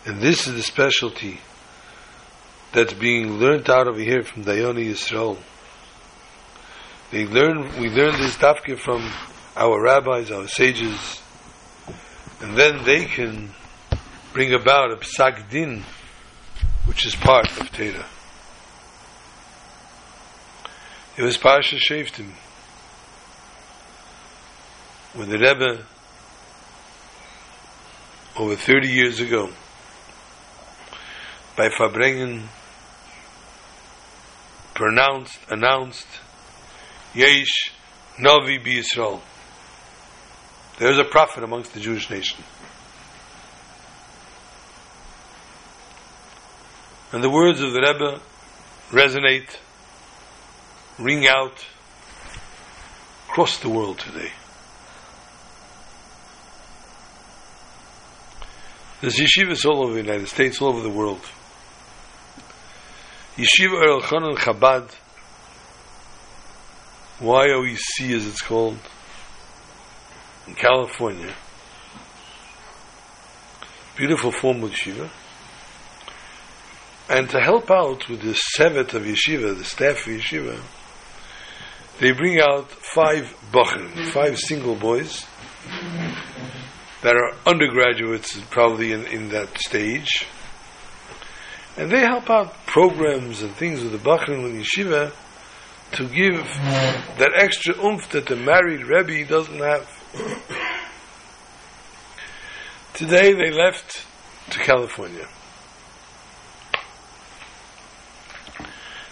And 0.06 0.22
this 0.22 0.48
is 0.48 0.56
the 0.56 0.64
specialty 0.64 1.40
that's 2.74 2.94
being 2.94 3.40
learned 3.40 3.70
out 3.70 3.88
over 3.88 4.00
here 4.00 4.24
from 4.24 4.44
Dayoni 4.44 4.90
Yisrael. 4.90 5.38
They 7.12 7.26
learn, 7.26 7.80
we 7.80 7.90
learn 7.90 8.20
this 8.20 8.36
dafka 8.36 8.78
from 8.78 9.10
our 9.56 9.82
rabbis, 9.82 10.32
our 10.32 10.48
sages, 10.48 11.22
and 12.42 12.58
then 12.58 12.84
they 12.84 13.06
can 13.06 13.52
bring 14.34 14.54
about 14.54 14.92
a 14.92 14.98
psak 14.98 15.50
din, 15.50 15.84
which 16.86 17.06
is 17.06 17.16
part 17.16 17.50
of 17.62 17.72
Torah. 17.72 18.06
It 21.16 21.22
was 21.22 21.38
Parsha 21.38 21.78
Shoftim 21.78 22.32
when 25.14 25.30
the 25.30 25.38
Rebbe, 25.38 25.86
over 28.36 28.56
30 28.56 28.88
years 28.88 29.20
ago, 29.20 29.52
by 31.56 31.70
Farbrengen, 31.70 32.48
pronounced, 34.74 35.40
announced, 35.50 36.08
Yesh 37.14 37.72
Navi 38.18 38.64
Yisrael. 38.64 39.22
There's 40.80 40.98
a 40.98 41.04
prophet 41.04 41.44
amongst 41.44 41.74
the 41.74 41.80
Jewish 41.80 42.10
nation. 42.10 42.44
And 47.12 47.24
the 47.24 47.30
words 47.30 47.62
of 47.62 47.74
the 47.74 47.82
Rebbe 47.82 48.20
resonate, 48.90 49.56
ring 50.98 51.28
out, 51.28 51.64
across 53.30 53.60
the 53.60 53.70
world 53.70 54.00
today. 54.00 54.32
There's 59.02 59.18
yeshivas 59.18 59.66
all 59.66 59.84
over 59.84 59.94
the 59.94 60.02
United 60.02 60.28
States, 60.28 60.62
all 60.62 60.70
over 60.70 60.82
the 60.82 60.90
world. 60.90 61.22
Yeshiva 63.36 63.84
El 63.84 64.02
Chanan 64.02 64.38
Chabad, 64.38 64.90
YOEC 67.20 68.16
as 68.16 68.28
it's 68.28 68.42
called, 68.44 68.78
in 70.46 70.54
California. 70.54 71.34
Beautiful 73.96 74.32
form 74.32 74.64
of 74.64 74.70
yeshiva. 74.70 75.10
And 77.10 77.28
to 77.32 77.40
help 77.40 77.72
out 77.72 78.08
with 78.08 78.22
the 78.22 78.40
sevet 78.56 78.94
of 78.94 79.02
yeshiva, 79.02 79.58
the 79.58 79.64
staff 79.64 80.06
of 80.06 80.14
yeshiva, 80.14 80.60
they 82.00 82.12
bring 82.12 82.40
out 82.40 82.70
five 82.70 83.36
bachrim, 83.52 84.12
five 84.12 84.38
single 84.38 84.76
boys, 84.76 85.26
that 87.02 87.16
are 87.16 87.34
undergraduates 87.48 88.40
probably 88.52 88.92
in, 88.92 89.08
in 89.08 89.30
that 89.30 89.58
stage. 89.58 90.28
And 91.78 91.92
they 91.92 92.02
help 92.02 92.30
out 92.30 92.54
programs 92.68 93.42
and 93.42 93.56
things 93.56 93.82
with 93.84 93.92
the 93.92 93.98
Bachrin 93.98 94.46
and 94.46 94.64
Yeshiva 94.64 95.12
to 95.94 96.04
give 96.08 96.46
that 97.18 97.32
extra 97.36 97.76
oomph 97.84 98.10
that 98.10 98.28
the 98.28 98.36
married 98.36 98.86
Rebbe 98.86 99.28
doesn't 99.28 99.60
have. 99.60 99.88
Today 102.94 103.34
they 103.34 103.52
left 103.52 104.06
to 104.52 104.60
California. 104.60 105.28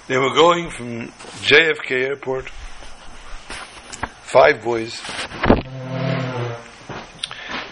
They 0.08 0.18
were 0.18 0.34
going 0.34 0.70
from 0.70 1.08
JFK 1.44 2.10
Airport, 2.10 2.50
five 4.24 4.62
boys, 4.64 5.02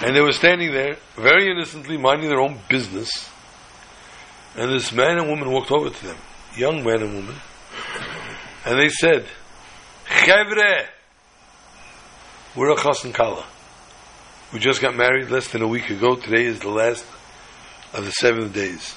and 0.01 0.15
they 0.15 0.21
were 0.21 0.31
standing 0.31 0.71
there, 0.71 0.97
very 1.15 1.51
innocently 1.51 1.97
minding 1.97 2.29
their 2.29 2.39
own 2.39 2.59
business. 2.69 3.29
And 4.55 4.71
this 4.71 4.91
man 4.91 5.17
and 5.17 5.29
woman 5.29 5.51
walked 5.51 5.71
over 5.71 5.89
to 5.89 6.07
them, 6.07 6.17
young 6.55 6.83
man 6.83 7.01
and 7.01 7.13
woman, 7.13 7.35
and 8.65 8.79
they 8.79 8.89
said, 8.89 9.25
Chevre, 10.07 10.87
we're 12.55 12.71
a 12.71 12.75
chassan 12.75 13.13
kala. 13.13 13.45
We 14.51 14.59
just 14.59 14.81
got 14.81 14.95
married 14.95 15.29
less 15.29 15.47
than 15.49 15.61
a 15.61 15.67
week 15.67 15.89
ago. 15.91 16.15
Today 16.15 16.45
is 16.45 16.59
the 16.59 16.69
last 16.69 17.05
of 17.93 18.05
the 18.05 18.11
seven 18.11 18.51
days. 18.51 18.95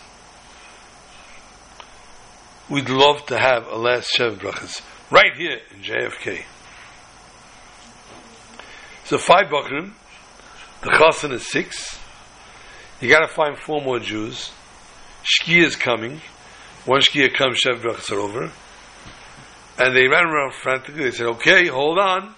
We'd 2.71 2.89
love 2.89 3.27
to 3.27 3.39
have 3.39 3.67
a 3.67 3.77
last 3.77 4.11
Shev 4.17 4.39
brachas 4.39 4.81
right 5.11 5.35
here 5.37 5.59
in 5.75 5.83
JFK. 5.83 6.45
So 9.05 9.19
five 9.19 9.47
bakrim, 9.51 9.93
the 10.81 10.91
chassan 10.91 11.33
is 11.33 11.51
six. 11.51 11.99
You 13.01 13.11
got 13.11 13.21
to 13.21 13.29
find 13.29 13.59
four 13.59 13.83
more 13.83 13.99
Jews. 13.99 14.51
Shkia 15.25 15.65
is 15.65 15.77
coming. 15.77 16.21
One 16.85 17.01
Shkia 17.01 17.33
comes, 17.35 17.61
Shev 17.61 17.81
brachas 17.81 18.11
are 18.11 18.21
over. 18.21 18.53
And 19.79 19.97
they 19.97 20.07
ran 20.09 20.27
around 20.27 20.55
frantically. 20.55 21.05
They 21.05 21.11
said, 21.11 21.27
okay, 21.27 21.67
hold 21.69 21.99
on. 21.99 22.35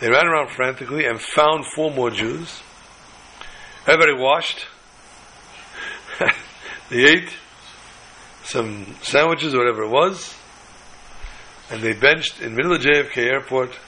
They 0.00 0.08
ran 0.08 0.26
around 0.26 0.50
frantically 0.50 1.04
and 1.06 1.20
found 1.20 1.66
four 1.66 1.90
more 1.90 2.10
Jews. 2.10 2.62
Everybody 3.86 4.14
washed. 4.14 4.66
they 6.90 7.04
ate 7.04 7.30
some 8.44 8.96
sandwiches 9.02 9.54
or 9.54 9.58
whatever 9.58 9.82
it 9.82 9.90
was. 9.90 10.34
And 11.70 11.82
they 11.82 11.92
benched 11.92 12.40
in 12.40 12.50
the 12.50 12.56
middle 12.56 12.72
of 12.72 12.80
JFK 12.80 13.18
airport 13.18 13.78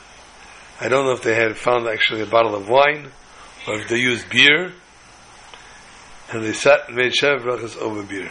I 0.79 0.89
don't 0.89 1.07
know 1.07 1.12
if 1.12 1.22
they 1.22 1.35
had 1.35 1.57
found 1.57 1.89
actually 1.89 2.20
a 2.20 2.27
bottle 2.27 2.55
of 2.55 2.68
wine 2.68 3.11
or 3.66 3.81
if 3.81 3.89
they 3.89 3.97
used 3.97 4.29
beer. 4.29 4.72
And 6.33 6.43
they 6.43 6.53
sat 6.53 6.89
and 6.89 6.97
made 6.97 7.12
Sheva 7.12 7.41
Brachas 7.41 7.77
over 7.77 8.03
beer. 8.03 8.31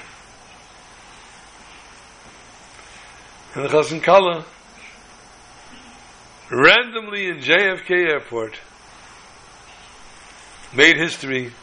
And 3.56 3.64
the 3.64 3.70
Chassan 3.70 4.04
Kala, 4.04 4.46
randomly 6.52 7.28
in 7.30 7.38
JFK 7.38 8.12
airport, 8.12 8.60
made 10.76 10.98
history, 10.98 11.54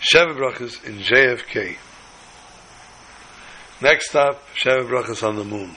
Sheva 0.00 0.36
Brachas 0.36 0.84
in 0.84 0.98
JFK. 0.98 1.76
Next 3.82 4.10
stop, 4.10 4.40
Sheva 4.54 4.88
Brachas 4.88 5.26
on 5.26 5.34
the 5.34 5.44
moon. 5.44 5.76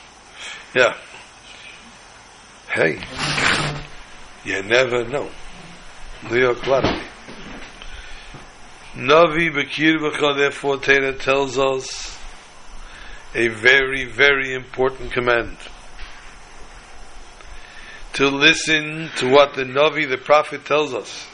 Yeah. 0.75 0.95
Hey, 2.71 3.01
you 4.45 4.61
never 4.61 5.03
know. 5.05 5.29
New 6.29 6.39
York 6.39 6.67
Lottery. 6.67 7.08
Navi 8.99 9.49
Bekir 9.49 9.97
B'cha, 9.97 10.35
therefore 10.35 10.77
Torah 10.77 11.13
tells 11.13 11.57
us 11.57 12.19
a 13.33 13.47
very, 13.47 14.03
very 14.03 14.53
important 14.53 15.13
command. 15.13 15.55
To 18.15 18.27
listen 18.27 19.09
to 19.15 19.29
what 19.29 19.53
the 19.53 19.63
Navi, 19.63 20.09
the 20.09 20.17
prophet, 20.17 20.65
tells 20.65 20.93
us. 20.93 21.25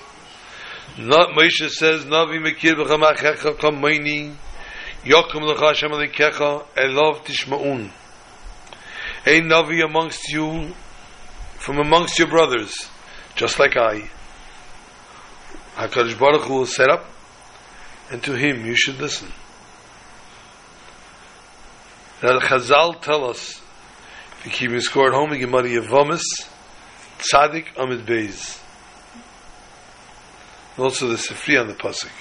Not 1.00 1.30
Moshe 1.30 1.68
says, 1.72 2.06
Navi 2.06 2.38
Bekir 2.46 2.76
B'cha 2.76 3.02
Machecha 3.02 3.58
Kamayni 3.58 4.36
Yokum 5.04 5.42
L'cha 5.42 5.70
Hashem 5.70 5.90
Alikecha 5.90 6.68
Elov 6.76 7.26
Tishma'un 7.26 7.90
A 9.26 9.42
Navi 9.42 9.84
amongst 9.84 10.30
you, 10.30 10.72
from 11.58 11.80
amongst 11.80 12.20
your 12.20 12.28
brothers, 12.28 12.92
just 13.36 13.58
like 13.58 13.76
I. 13.76 14.08
HaKadosh 15.78 16.20
Baruch 16.20 16.44
Hu 16.44 16.54
will 16.60 16.66
set 16.68 16.92
up 16.92 17.15
and 18.12 18.24
to 18.24 18.34
him 18.36 18.66
you 18.66 18.76
should 18.76 19.00
listen. 19.00 19.32
Now 22.24 22.40
the 22.40 22.46
Chazal 22.46 23.02
tell 23.02 23.30
us, 23.30 23.62
if 24.40 24.46
you 24.46 24.52
keep 24.52 24.72
your 24.72 24.80
score 24.82 25.08
at 25.08 25.14
home, 25.14 25.32
you 25.34 25.40
get 25.40 25.50
money 25.50 25.76
Yavamis, 25.76 26.24
Tzadik 27.20 27.68
Amid 27.78 28.06
Beis. 28.06 28.62
Also 30.78 31.08
the 31.08 31.16
Sifri 31.16 31.60
on 31.60 31.68
the 31.68 31.74
Pasuk. 31.74 32.12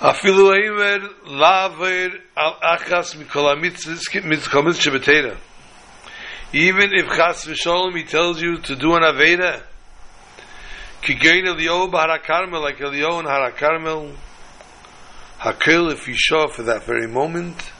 Afilu 0.00 0.54
Eimer 0.54 1.08
Laver 1.26 2.18
Al 2.36 2.54
Achas 2.60 3.16
Mikol 3.16 3.56
HaMitzkol 3.56 4.64
Mitzvah 4.64 5.36
Even 6.52 6.92
if 6.92 7.06
Chas 7.06 7.46
V'Sholem 7.46 7.96
he 7.96 8.04
tells 8.04 8.40
you 8.40 8.58
to 8.58 8.76
do 8.76 8.94
an 8.94 9.02
Aveda, 9.02 9.62
Kigain 11.02 11.44
Eliyahu 11.44 11.90
Bahara 11.90 12.22
Carmel, 12.22 12.60
like 12.60 12.78
Eliyahu 12.78 13.20
and 13.20 13.28
Hara 13.28 13.52
Carmel, 13.52 14.12
Hakil, 15.38 15.92
if 15.92 16.08
you 16.08 16.14
show 16.16 16.48
for 16.48 16.64
that 16.64 16.82
very 16.82 17.06
moment, 17.06 17.72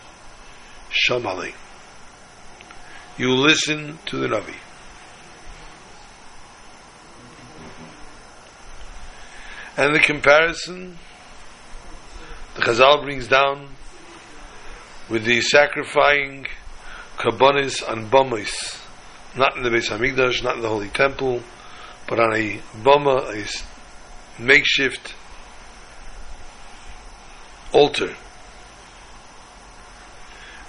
Shamali. 0.91 1.53
You 3.16 3.35
listen 3.35 3.99
to 4.07 4.16
the 4.16 4.29
Navi. 4.29 4.55
And 9.77 9.95
the 9.95 9.99
comparison, 10.01 10.99
the 12.55 12.62
Chazal 12.62 13.03
brings 13.03 13.27
down 13.27 13.69
with 15.09 15.25
the 15.25 15.41
sacrificing 15.41 16.47
Kabbanis 17.16 17.83
and 17.89 18.09
Bomis, 18.11 18.81
not 19.37 19.57
in 19.57 19.64
the 19.64 19.71
Beis 19.71 19.89
Hamikdash, 19.89 20.43
not 20.45 20.57
in 20.57 20.62
the 20.62 20.69
Holy 20.69 20.89
Temple, 20.89 21.43
but 22.09 22.19
on 22.19 22.35
a 22.35 22.59
bama, 22.83 23.35
a 23.35 24.43
makeshift 24.43 25.15
altar. 27.73 28.15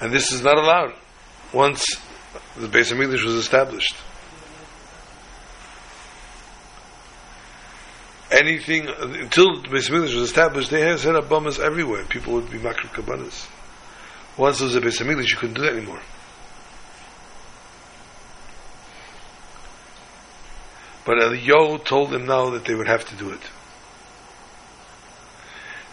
And 0.02 0.12
this 0.12 0.32
is 0.32 0.44
not 0.44 0.58
allowed 0.58 0.94
once 1.54 1.86
the 2.58 2.68
base 2.68 2.92
of 2.92 2.98
Hamikdash 2.98 3.24
was 3.24 3.36
established. 3.36 3.96
Anything 8.32 8.88
until 8.88 9.62
the 9.62 9.70
base 9.70 9.90
of 9.90 9.96
Hamikdash 9.96 10.16
was 10.16 10.30
established, 10.30 10.72
they 10.72 10.82
had 10.82 11.00
set 11.00 11.16
up 11.16 11.30
bombas 11.30 11.60
everywhere. 11.60 12.04
People 12.06 12.34
would 12.34 12.52
be 12.52 12.60
makriv 12.60 12.92
kabbanas. 12.94 13.48
Once 14.38 14.60
there 14.60 14.68
was 14.68 14.76
a 14.76 14.82
base 14.82 15.00
of 15.00 15.08
Hamikdash, 15.08 15.32
you 15.32 15.38
couldn't 15.38 15.56
do 15.56 15.62
that 15.62 15.74
anymore. 15.74 16.02
But 21.10 21.18
Eliyahu 21.18 21.84
told 21.86 22.12
them 22.12 22.28
now 22.28 22.52
that 22.52 22.66
they 22.66 22.76
would 22.76 22.88
have 22.88 23.04
to 23.06 23.16
do 23.16 23.32
it. 23.32 23.42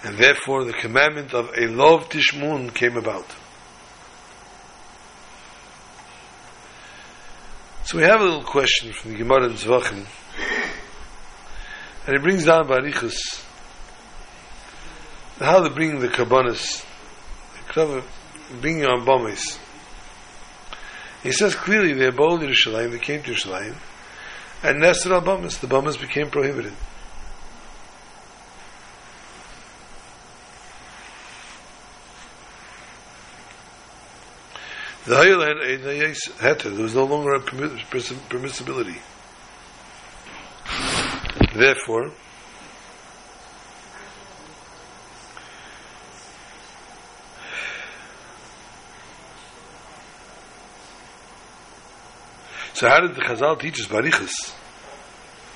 And 0.04 0.18
therefore 0.18 0.64
the 0.64 0.74
commandment 0.74 1.32
of 1.32 1.52
Elov 1.52 2.10
Tishmun 2.10 2.74
came 2.74 2.98
about. 2.98 3.24
So 7.84 7.96
we 7.96 8.04
have 8.04 8.20
a 8.20 8.24
little 8.24 8.42
question 8.42 8.92
from 8.92 9.12
the 9.12 9.16
Gemara 9.16 9.46
in 9.46 9.52
Zvachim. 9.52 10.04
And 12.06 12.14
it 12.14 12.20
brings 12.20 12.44
down 12.44 12.68
Barichus 12.68 13.42
how 15.38 15.60
they 15.62 15.70
bring 15.70 15.98
the 16.00 16.08
Kabbanis, 16.08 16.84
bringing 18.60 18.84
on 18.84 19.06
Bomis. 19.06 19.58
He 21.22 21.32
says 21.32 21.54
clearly 21.54 21.94
they 21.94 22.08
abode 22.08 22.42
in 22.42 22.50
Yerushalayim, 22.50 22.90
they 22.90 22.98
came 22.98 23.22
to 23.22 23.32
Yerushalayim, 23.32 23.76
and 24.62 24.82
Nesr 24.82 25.12
al 25.12 25.22
Bamas, 25.22 25.60
the 25.60 25.66
Bamas 25.66 25.96
became 26.00 26.30
prohibited. 26.30 26.72
The 35.06 35.14
Hayel 35.14 36.40
had 36.40 36.60
there 36.60 36.82
was 36.82 36.94
no 36.96 37.04
longer 37.04 37.34
a 37.34 37.40
permissibility. 37.40 38.98
Therefore, 41.54 42.10
So 52.76 52.90
how 52.90 53.00
did 53.00 53.14
the 53.14 53.22
Chazal 53.22 53.58
teach 53.58 53.80
us 53.80 53.86
Barichas? 53.86 54.54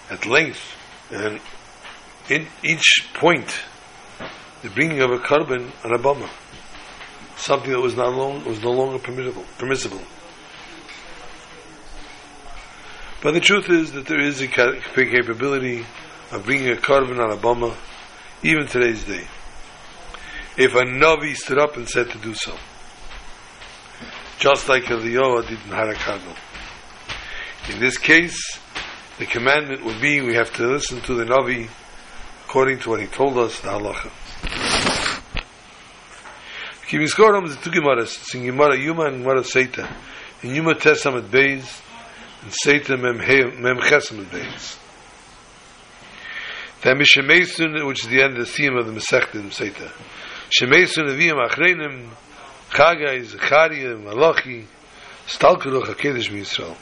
At 0.08 0.24
length, 0.24 0.62
and 1.10 1.38
in 2.30 2.46
each 2.64 3.06
point, 3.12 3.60
the 4.62 4.70
bringing 4.70 5.02
of 5.02 5.10
a 5.10 5.18
carbon 5.18 5.70
and 5.84 5.92
a 5.92 5.98
bama, 5.98 6.30
something 7.36 7.72
that 7.72 7.80
was 7.80 7.94
not 7.94 8.14
long, 8.14 8.46
was 8.46 8.62
no 8.62 8.70
longer 8.70 8.98
permissible. 8.98 9.44
permissible. 9.58 10.00
But 13.22 13.32
the 13.32 13.40
truth 13.40 13.68
is 13.68 13.92
that 13.92 14.06
there 14.06 14.22
is 14.22 14.40
a 14.40 14.48
capability 14.48 15.84
of 16.32 16.46
bringing 16.46 16.70
a 16.70 16.78
carbon 16.78 17.20
on 17.20 17.30
a 17.30 17.36
bama, 17.36 17.76
even 18.42 18.66
today's 18.66 19.04
day. 19.04 19.26
If 20.56 20.72
a 20.74 20.84
Navi 20.84 21.36
stood 21.36 21.58
up 21.58 21.76
and 21.76 21.86
said 21.86 22.08
to 22.12 22.18
do 22.18 22.32
so, 22.32 22.56
just 24.38 24.70
like 24.70 24.84
Eliyahu 24.84 25.46
did 25.46 25.58
in 25.60 25.70
Harakadol. 25.70 26.34
In 27.70 27.78
this 27.78 27.98
case, 27.98 28.58
the 29.18 29.26
commandment 29.26 29.84
would 29.84 30.00
be 30.00 30.20
we 30.20 30.34
have 30.34 30.52
to 30.54 30.66
listen 30.66 31.00
to 31.02 31.14
the 31.14 31.24
Navi 31.24 31.68
according 32.44 32.80
to 32.80 32.90
what 32.90 33.00
he 33.00 33.06
told 33.06 33.38
us, 33.38 33.60
the 33.60 33.68
halacha. 33.68 34.10
Kimiskoram 36.88 37.46
is 37.46 37.56
the 37.56 37.62
two 37.62 37.70
Gemaras, 37.70 38.34
in 38.34 38.44
Gemara 38.44 38.76
Yuma 38.76 39.04
and 39.04 39.22
Gemara 39.22 39.42
Seita. 39.42 39.88
In 40.42 40.56
Yuma 40.56 40.74
Tesam 40.74 41.18
at 41.18 41.30
Beis, 41.30 41.80
and 42.42 42.50
Seita 42.50 43.00
Mem 43.00 43.18
Chesam 43.78 44.20
at 44.24 44.32
Beis. 44.32 44.76
Then 46.82 46.98
Mishemesun, 46.98 47.86
which 47.86 48.02
is 48.02 48.10
the 48.10 48.20
end 48.20 48.36
of 48.36 48.46
the 48.46 48.52
theme 48.52 48.76
of 48.76 48.84
the 48.84 48.92
Masechta 48.92 49.36
in 49.36 49.50
Seita. 49.50 49.92
Shemesun 50.50 51.08
Aviyam 51.08 51.48
Achreinim, 51.48 52.10
Chagai, 52.70 53.22
Zechariah, 53.22 53.96
Malachi, 53.96 54.66
Stalkeruch 55.28 55.84
HaKedesh 55.84 56.30
Yisrael. 56.30 56.76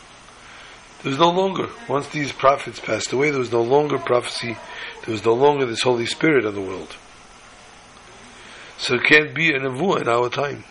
There 1.03 1.11
was 1.11 1.19
no 1.19 1.31
longer, 1.31 1.69
once 1.89 2.09
these 2.09 2.33
prophets 2.33 2.81
passed 2.81 3.13
away, 3.13 3.31
there 3.31 3.39
was 3.39 3.53
no 3.53 3.63
longer 3.63 3.99
prophecy, 3.99 4.57
there 5.05 5.13
was 5.13 5.25
no 5.25 5.35
longer 5.35 5.65
this 5.65 5.83
Holy 5.83 6.07
Spirit 6.07 6.45
of 6.45 6.55
the 6.55 6.61
world. 6.61 6.97
So 8.79 8.97
it 8.97 9.05
can't 9.05 9.35
be 9.35 9.51
a 9.51 9.61
nevuah 9.61 10.03
in 10.03 10.09
our 10.09 10.29
time. 10.29 10.65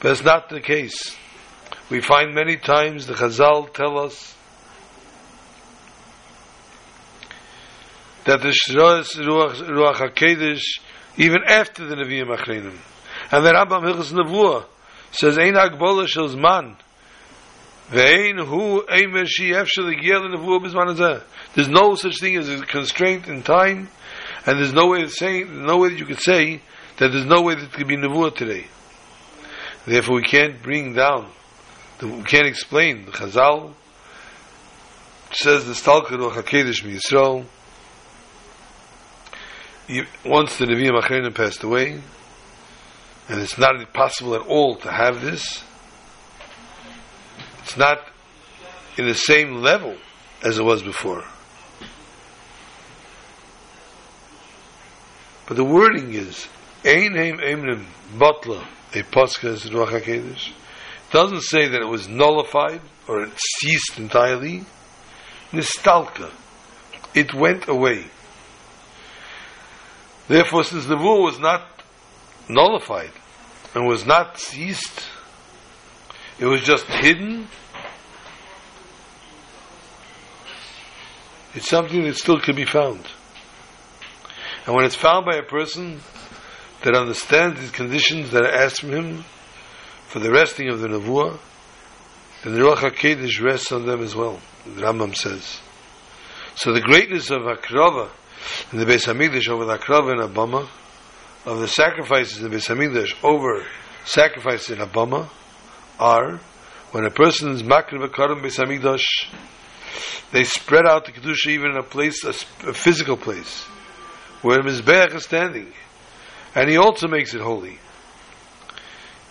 But 0.00 0.12
it's 0.12 0.22
not 0.22 0.50
the 0.50 0.60
case. 0.60 1.16
We 1.90 2.02
find 2.02 2.34
many 2.34 2.58
times 2.58 3.06
the 3.06 3.14
Chazal 3.14 3.72
tell 3.72 3.98
us 3.98 4.34
that 8.24 8.42
the 8.42 8.48
Shroas 8.48 9.14
Ruach 9.16 9.56
Ruach 9.66 9.96
HaKedesh, 9.96 10.62
even 11.16 11.38
after 11.46 11.86
the 11.86 11.94
Nevi'im 11.94 12.34
Achreinim, 12.36 12.76
and 13.30 13.46
the 13.46 13.50
Rambam 13.50 13.82
Hilchas 13.82 14.12
Nevuah 14.12 14.66
says, 15.12 15.38
Ein 15.38 15.54
Agbola 15.54 16.06
Shel 16.06 16.28
Zman, 16.28 16.76
There's 17.90 18.34
no 21.68 21.94
such 21.94 22.18
thing 22.20 22.36
as 22.36 22.48
a 22.48 22.64
constraint 22.66 23.28
in 23.28 23.42
time, 23.42 23.90
and 24.46 24.58
there's 24.58 24.72
no 24.72 24.86
way 24.86 25.02
of 25.02 25.12
saying, 25.12 25.66
no 25.66 25.76
way 25.76 25.90
that 25.90 25.98
you 25.98 26.06
could 26.06 26.20
say 26.20 26.62
that 26.98 27.12
there's 27.12 27.26
no 27.26 27.42
way 27.42 27.54
that 27.54 27.64
it 27.64 27.72
could 27.72 27.86
be 27.86 27.96
nevuah 27.96 28.34
today. 28.34 28.66
Therefore, 29.86 30.16
we 30.16 30.22
can't 30.22 30.62
bring 30.62 30.94
down, 30.94 31.30
we 32.02 32.22
can't 32.22 32.46
explain. 32.46 33.04
The 33.04 33.12
Chazal 33.12 33.74
says 35.32 35.66
the 35.66 35.74
Stalker 35.74 36.16
Ruach 36.16 36.42
HaKedesh 36.42 36.82
Yisrael, 36.84 37.44
once 40.24 40.56
the 40.56 40.64
Nevi'im 40.64 40.98
Achrenim 40.98 41.34
passed 41.34 41.62
away, 41.62 42.00
and 43.28 43.40
it's 43.40 43.58
not 43.58 43.92
possible 43.92 44.34
at 44.34 44.40
all 44.40 44.76
to 44.76 44.90
have 44.90 45.20
this, 45.20 45.62
it's 47.74 47.80
not 47.80 48.06
in 48.96 49.08
the 49.08 49.16
same 49.16 49.56
level 49.56 49.96
as 50.44 50.58
it 50.58 50.62
was 50.62 50.80
before. 50.80 51.24
But 55.46 55.56
the 55.56 55.64
wording 55.64 56.14
is, 56.14 56.46
Ein 56.84 57.14
Emrim 57.14 57.84
Butler, 58.16 58.64
a 58.92 59.02
HaKedesh, 59.02 60.52
doesn't 61.10 61.42
say 61.42 61.66
that 61.66 61.82
it 61.82 61.88
was 61.88 62.06
nullified 62.06 62.80
or 63.08 63.24
it 63.24 63.32
ceased 63.36 63.98
entirely. 63.98 64.64
Nistalka. 65.50 66.30
It 67.12 67.34
went 67.34 67.66
away. 67.66 68.04
Therefore, 70.28 70.62
since 70.62 70.86
the 70.86 70.96
rule 70.96 71.24
was 71.24 71.40
not 71.40 71.62
nullified 72.48 73.10
and 73.74 73.88
was 73.88 74.06
not 74.06 74.38
ceased, 74.38 75.08
it 76.38 76.46
was 76.46 76.62
just 76.62 76.86
hidden. 76.86 77.48
It's 81.54 81.68
something 81.68 82.02
that 82.04 82.16
still 82.16 82.40
can 82.40 82.56
be 82.56 82.64
found. 82.64 83.06
And 84.66 84.74
when 84.74 84.84
it's 84.84 84.96
found 84.96 85.26
by 85.26 85.36
a 85.36 85.42
person 85.42 86.00
that 86.82 86.96
understands 86.96 87.60
these 87.60 87.70
conditions 87.70 88.30
that 88.30 88.42
are 88.42 88.52
asked 88.52 88.80
from 88.80 88.90
him 88.90 89.24
for 90.08 90.18
the 90.18 90.30
resting 90.30 90.68
of 90.68 90.80
the 90.80 90.88
Nevuah, 90.88 91.38
then 92.42 92.54
the 92.54 92.60
Ruach 92.60 92.78
HaKedesh 92.78 93.42
rests 93.42 93.72
on 93.72 93.86
them 93.86 94.02
as 94.02 94.14
well, 94.14 94.40
the 94.64 94.82
Rambam 94.82 95.14
says. 95.14 95.60
So 96.56 96.72
the 96.72 96.80
greatness 96.80 97.30
of 97.30 97.42
Akrava 97.42 98.10
in 98.72 98.78
the 98.78 98.84
Beis 98.84 99.06
Hamikdash 99.06 99.48
over 99.48 99.64
the 99.64 99.78
Akrava 99.78 100.12
and 100.12 100.34
Abama, 100.34 100.68
of 101.46 101.60
the 101.60 101.68
sacrifices 101.68 102.38
in 102.38 102.50
the 102.50 102.56
Beis 102.56 102.68
Hamikdash 102.68 103.14
over 103.22 103.64
sacrifices 104.04 104.70
in 104.70 104.78
Abama, 104.78 105.28
are 105.98 106.40
when 106.90 107.04
a 107.04 107.10
person 107.10 107.50
is 107.50 107.62
Makr 107.62 107.92
Vakarim 107.92 108.42
Beis 108.42 108.58
Hamikdash, 108.58 109.04
they 110.32 110.44
spread 110.44 110.86
out 110.86 111.06
the 111.06 111.12
Kedusha 111.12 111.48
even 111.48 111.72
in 111.72 111.76
a 111.76 111.82
place, 111.82 112.24
a, 112.24 112.30
a 112.68 112.74
physical 112.74 113.16
place, 113.16 113.62
where 114.42 114.60
Mizbeach 114.60 115.14
is 115.14 115.24
standing. 115.24 115.72
And 116.54 116.70
he 116.70 116.76
also 116.76 117.08
makes 117.08 117.34
it 117.34 117.40
holy. 117.40 117.78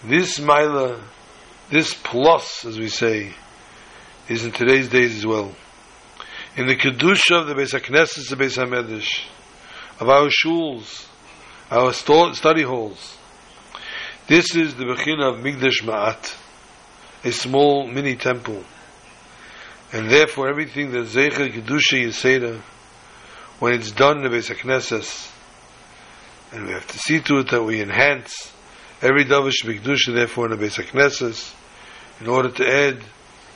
This 0.04 0.40
Maila, 0.40 1.02
this 1.70 1.94
plus, 1.94 2.66
as 2.66 2.78
we 2.78 2.90
say, 2.90 3.34
is 4.28 4.46
in 4.46 4.52
today's 4.52 4.90
days 4.90 5.18
as 5.18 5.26
well. 5.26 5.54
In 6.56 6.68
the 6.68 6.76
Kedusha 6.76 7.42
of 7.42 7.48
the 7.48 7.54
Beis 7.56 7.74
HaKnesses, 7.74 8.30
the 8.30 8.36
Beis 8.36 8.58
HaMedrash, 8.58 9.22
of 10.00 10.10
our 10.10 10.30
shuls, 10.30 11.08
our 11.72 11.94
study 11.94 12.64
halls, 12.64 13.18
this 14.28 14.56
is 14.56 14.76
the 14.76 14.86
Bechina 14.86 15.34
of 15.34 15.44
Migdash 15.44 15.82
Ma'at, 15.82 16.36
a 17.26 17.32
small 17.32 17.88
mini 17.88 18.16
temple. 18.16 18.64
And 19.94 20.10
therefore 20.10 20.50
everything 20.50 20.92
that 20.92 21.06
Zecher 21.06 21.54
Kedusha 21.54 22.04
Yisera, 22.04 22.60
when 23.60 23.74
it's 23.74 23.92
done 23.92 24.18
in 24.18 24.24
the 24.24 24.36
Beis 24.36 24.52
HaKnesses, 24.52 25.32
and 26.52 26.66
we 26.66 26.74
have 26.74 26.88
to 26.88 26.98
see 26.98 27.20
to 27.20 27.38
it 27.38 27.52
that 27.52 27.64
we 27.64 27.80
enhance 27.80 28.52
every 29.04 29.24
Davish 29.24 29.64
Kedusha, 29.64 30.16
therefore 30.16 30.52
in 30.52 30.58
the 30.58 30.66
Beis 30.66 30.84
HaKnesses, 30.84 31.54
in 32.20 32.28
order 32.28 32.50
to 32.50 32.68
add 32.68 33.04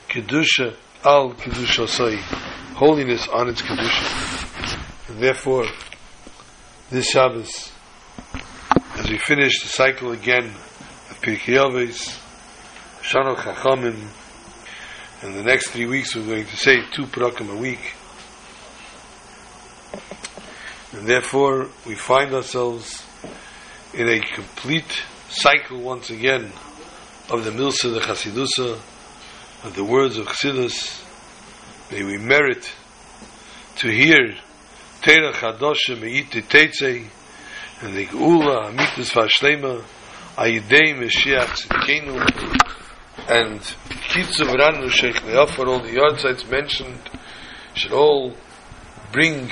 Kedusha 0.08 0.76
al 1.04 1.32
Kedusha 1.32 1.88
Sai, 1.88 2.14
holiness 2.76 3.26
on 3.26 3.48
its 3.48 3.60
Kedusha. 3.60 5.08
And 5.08 5.20
therefore, 5.20 5.66
this 6.90 7.10
Shabbos, 7.10 7.72
as 8.94 9.10
we 9.10 9.18
finish 9.18 9.60
the 9.60 9.68
cycle 9.68 10.12
again 10.12 10.44
of 10.44 11.20
Pirkei 11.20 11.56
Avos, 11.56 12.16
Shana 13.02 13.34
Chachamim, 13.34 14.08
in 15.22 15.34
the 15.34 15.42
next 15.42 15.70
three 15.70 15.86
weeks 15.86 16.14
we're 16.14 16.26
going 16.26 16.46
to 16.46 16.56
say 16.56 16.80
two 16.92 17.04
parakim 17.06 17.52
a 17.52 17.56
week. 17.56 17.94
And 20.92 21.06
therefore 21.06 21.68
we 21.86 21.94
find 21.96 22.32
ourselves 22.32 23.04
in 23.92 24.08
a 24.08 24.20
complete 24.20 25.02
cycle 25.28 25.80
once 25.80 26.10
again 26.10 26.52
of 27.30 27.44
the 27.44 27.50
Milsa, 27.50 27.92
the 27.92 28.00
Chasidusa, 28.00 28.78
of 29.64 29.74
the 29.74 29.84
words 29.84 30.16
of 30.16 30.26
Chassidus. 30.26 31.04
May 31.90 32.04
we 32.04 32.16
merit 32.16 32.70
to 33.76 33.90
hear 33.90 34.36
Teira 35.02 35.32
Chadosha 35.32 36.00
Me'iti 36.00 36.42
Teitzei 36.42 37.06
and 37.82 37.96
the 37.96 38.06
Geula 38.06 38.70
Amitis 38.70 39.12
Vashlema 39.12 39.82
Ayidei 40.36 40.94
Meshiach 40.94 41.66
Tzidkenu 41.66 42.87
and 43.28 43.60
Kitzuv 43.60 44.54
Ranu 44.54 44.90
Sheikh 44.90 45.16
Leofar, 45.16 45.66
all 45.66 45.80
the 45.80 45.92
yard 45.92 46.50
mentioned, 46.50 47.10
should 47.74 47.92
all 47.92 48.32
bring 49.12 49.50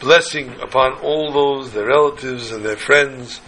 blessing 0.00 0.60
upon 0.60 0.94
all 1.00 1.32
those, 1.32 1.72
their 1.72 1.86
relatives 1.86 2.50
and 2.50 2.64
their 2.64 2.76
friends, 2.76 3.40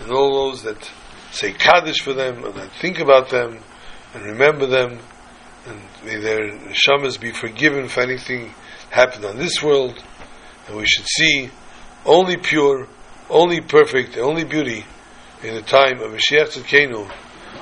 and 0.00 0.12
all 0.12 0.50
those 0.50 0.62
that 0.64 0.90
say 1.30 1.52
Kaddish 1.52 2.02
for 2.02 2.12
them, 2.12 2.44
and 2.44 2.54
that 2.54 2.70
think 2.72 2.98
about 2.98 3.30
them, 3.30 3.58
and 4.12 4.22
remember 4.22 4.66
them, 4.66 4.98
and 5.66 5.80
may 6.04 6.16
their 6.20 6.50
neshamas 6.50 7.18
be 7.18 7.32
forgiven 7.32 7.88
for 7.88 8.02
anything 8.02 8.52
happened 8.90 9.24
on 9.24 9.38
this 9.38 9.62
world, 9.62 9.98
and 10.66 10.76
we 10.76 10.86
should 10.86 11.06
see 11.06 11.48
only 12.04 12.36
pure, 12.36 12.86
only 13.30 13.62
perfect, 13.62 14.18
only 14.18 14.44
beauty 14.44 14.84
in 15.42 15.54
the 15.54 15.62
time 15.62 16.02
of 16.02 16.12
Mashiach 16.12 16.52
Tzidkenu 16.52 17.10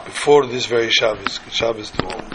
before 0.04 0.46
this 0.46 0.66
very 0.66 0.90
Shabbos. 0.90 1.40
Shabbos 1.50 1.90
to 1.92 2.06
all. 2.06 2.24